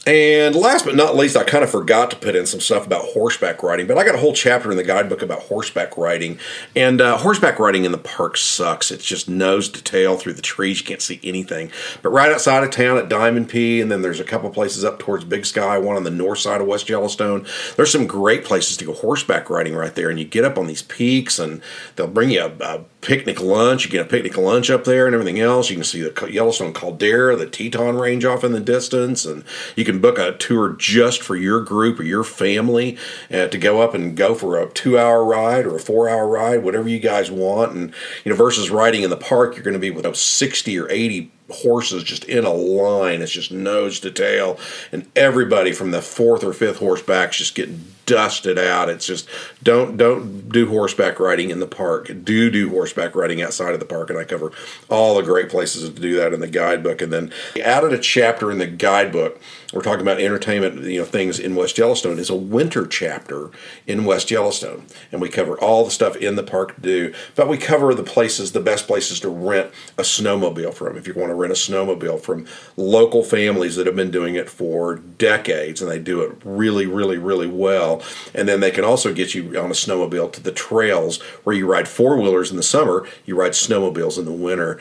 [0.07, 3.07] and last but not least, I kind of forgot to put in some stuff about
[3.07, 6.39] horseback riding, but I got a whole chapter in the guidebook about horseback riding.
[6.77, 8.91] And uh, horseback riding in the park sucks.
[8.91, 10.81] It's just nose to tail through the trees.
[10.81, 11.71] You can't see anything.
[12.03, 14.99] But right outside of town at Diamond P, and then there's a couple places up
[14.99, 17.47] towards Big Sky, one on the north side of West Yellowstone.
[17.77, 20.11] There's some great places to go horseback riding right there.
[20.11, 21.63] And you get up on these peaks, and
[21.97, 23.85] they'll bring you a, a picnic lunch.
[23.85, 25.69] You get a picnic lunch up there and everything else.
[25.69, 29.45] You can see the Yellowstone Caldera, the Teton Range off in the distance, and
[29.77, 32.97] you can book a tour just for your group or your family
[33.31, 36.89] uh, to go up and go for a two-hour ride or a four-hour ride, whatever
[36.89, 37.73] you guys want.
[37.73, 37.95] And
[38.25, 41.31] you know, versus riding in the park, you're going to be with 60 or 80
[41.51, 43.21] horses just in a line.
[43.21, 44.59] It's just nose to tail,
[44.91, 48.89] and everybody from the fourth or fifth horseback's just getting dusted out.
[48.89, 49.29] It's just
[49.63, 52.11] don't don't do horseback riding in the park.
[52.25, 54.53] Do do horseback riding outside of the park, and I cover
[54.89, 57.03] all the great places to do that in the guidebook.
[57.03, 57.33] And then
[57.63, 59.41] added a chapter in the guidebook.
[59.73, 62.19] We're talking about entertainment, you know, things in West Yellowstone.
[62.19, 63.51] Is a winter chapter
[63.87, 67.15] in West Yellowstone, and we cover all the stuff in the park to do.
[67.35, 70.97] But we cover the places, the best places to rent a snowmobile from.
[70.97, 72.47] If you want to rent a snowmobile from
[72.77, 77.19] local families that have been doing it for decades, and they do it really, really,
[77.19, 77.94] really well
[78.35, 81.67] and then they can also get you on a snowmobile to the trails where you
[81.67, 84.81] ride four wheelers in the summer, you ride snowmobiles in the winter.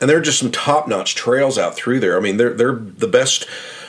[0.00, 2.16] And there are just some top notch trails out through there.
[2.16, 3.48] I mean, they're, they're the best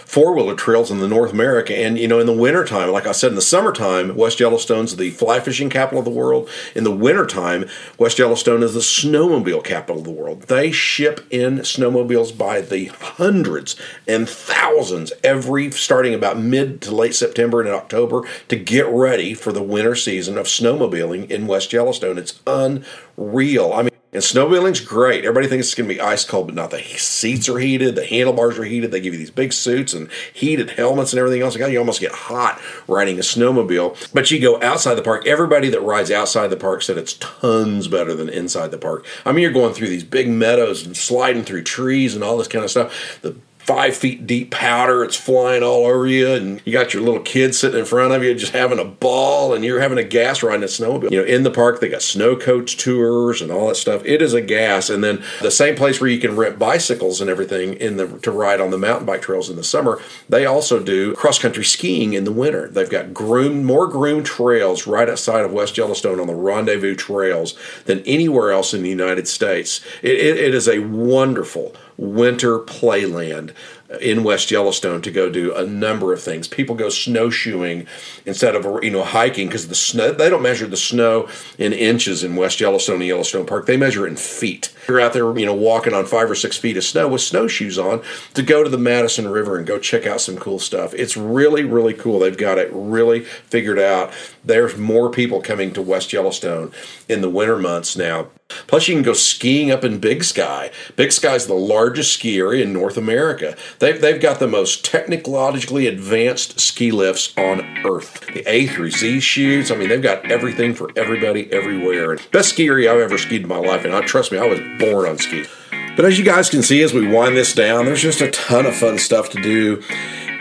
[0.10, 1.78] four wheeler trails in the North America.
[1.78, 5.12] And, you know, in the wintertime, like I said, in the summertime, West Yellowstone's the
[5.12, 6.50] fly fishing capital of the world.
[6.74, 7.66] In the wintertime,
[8.00, 10.44] West Yellowstone is the snowmobile capital of the world.
[10.44, 13.76] They ship in snowmobiles by the hundreds
[14.08, 19.52] and thousands every starting about mid to late September and October to get ready for
[19.52, 22.18] the winter season of snowmobiling in West Yellowstone.
[22.18, 23.74] It's unreal.
[23.74, 25.24] I mean, and snowmobiling's great.
[25.24, 26.72] Everybody thinks it's going to be ice cold, but not.
[26.72, 28.92] The seats are heated, the handlebars are heated.
[28.92, 31.56] They give you these big suits and heated helmets and everything else.
[31.56, 34.12] You almost get hot riding a snowmobile.
[34.14, 35.28] But you go outside the park.
[35.28, 39.06] Everybody that rides outside the park said it's tons better than inside the park.
[39.26, 42.48] I mean, you're going through these big meadows and sliding through trees and all this
[42.48, 43.20] kind of stuff.
[43.22, 43.36] The
[43.70, 45.04] five feet deep powder.
[45.04, 48.24] It's flying all over you, and you got your little kid sitting in front of
[48.24, 51.12] you just having a ball, and you're having a gas riding a snowmobile.
[51.12, 54.02] You know, in the park, they got snow coach tours and all that stuff.
[54.06, 54.90] It is a gas.
[54.90, 58.32] And then the same place where you can rent bicycles and everything in the to
[58.32, 62.14] ride on the mountain bike trails in the summer, they also do cross country skiing
[62.14, 62.70] in the winter.
[62.70, 67.54] They've got groomed, more groomed trails right outside of West Yellowstone on the Rendezvous trails
[67.86, 69.82] than anywhere else in the United States.
[70.02, 73.54] it, it, it is a wonderful winter playland
[74.02, 76.48] in West Yellowstone to go do a number of things.
[76.48, 77.88] People go snowshoeing
[78.26, 81.28] instead of you know hiking because the snow they don't measure the snow
[81.58, 83.66] in inches in West Yellowstone and Yellowstone Park.
[83.66, 84.74] They measure it in feet.
[84.88, 87.78] You're out there, you know, walking on five or six feet of snow with snowshoes
[87.78, 88.02] on
[88.34, 90.94] to go to the Madison River and go check out some cool stuff.
[90.94, 92.20] It's really, really cool.
[92.20, 94.12] They've got it really figured out.
[94.44, 96.72] There's more people coming to West Yellowstone
[97.08, 98.30] in the winter months now
[98.68, 100.72] Plus, you can go skiing up in Big Sky.
[100.96, 103.56] Big Sky is the largest ski area in North America.
[103.80, 108.26] They've, they've got the most technologically advanced ski lifts on Earth.
[108.34, 109.72] The A through Z chutes.
[109.72, 112.18] I mean, they've got everything for everybody everywhere.
[112.32, 113.86] Best ski area I've ever skied in my life.
[113.86, 115.48] And I, trust me, I was born on skis.
[115.96, 118.66] But as you guys can see as we wind this down, there's just a ton
[118.66, 119.84] of fun stuff to do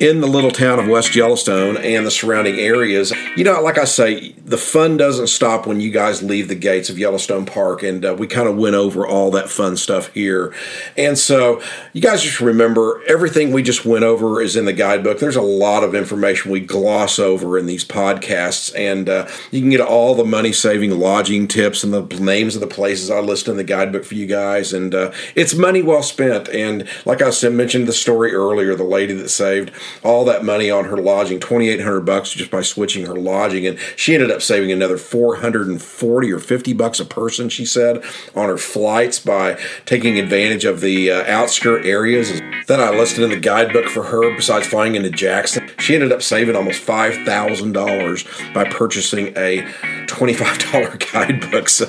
[0.00, 3.12] in the little town of West Yellowstone and the surrounding areas.
[3.36, 6.88] You know, like I say, the fun doesn't stop when you guys leave the gates
[6.88, 10.54] of Yellowstone Park, and uh, we kind of went over all that fun stuff here.
[10.96, 11.62] And so,
[11.92, 15.18] you guys just remember everything we just went over is in the guidebook.
[15.18, 19.70] There's a lot of information we gloss over in these podcasts, and uh, you can
[19.70, 23.48] get all the money saving lodging tips and the names of the places I list
[23.48, 24.72] in the guidebook for you guys.
[24.72, 26.48] And uh, it's money well spent.
[26.48, 29.72] And like I said, mentioned the story earlier, the lady that saved
[30.02, 33.66] all that money on her lodging, 2800 bucks just by switching her lodging.
[33.66, 38.02] And she ended up saving another 440 or 50 bucks a person, she said,
[38.34, 43.30] on her flights by taking advantage of the uh, outskirt areas Then I listed in
[43.30, 45.70] the guidebook for her, besides flying into Jackson.
[45.78, 49.62] She ended up saving almost $5,000 by purchasing a
[50.06, 51.68] $25 guidebook.
[51.68, 51.86] So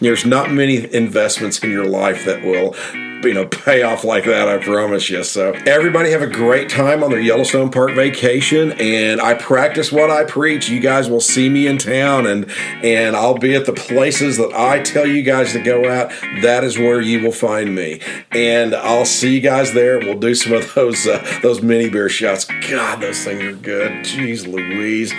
[0.00, 2.74] there's not many investments in your life that will
[3.22, 5.22] you know payoff like that i promise you.
[5.24, 10.10] So everybody have a great time on their yellowstone park vacation and i practice what
[10.10, 10.68] i preach.
[10.68, 12.50] You guys will see me in town and
[12.82, 16.10] and i'll be at the places that i tell you guys to go out
[16.42, 18.00] that is where you will find me.
[18.30, 22.08] And i'll see you guys there we'll do some of those uh, those mini beer
[22.08, 22.46] shots.
[22.68, 23.92] God those things are good.
[24.04, 25.12] Jeez louise.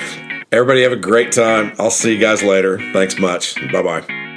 [0.52, 1.74] Everybody have a great time.
[1.80, 2.78] I'll see you guys later.
[2.92, 3.56] Thanks much.
[3.72, 4.31] Bye bye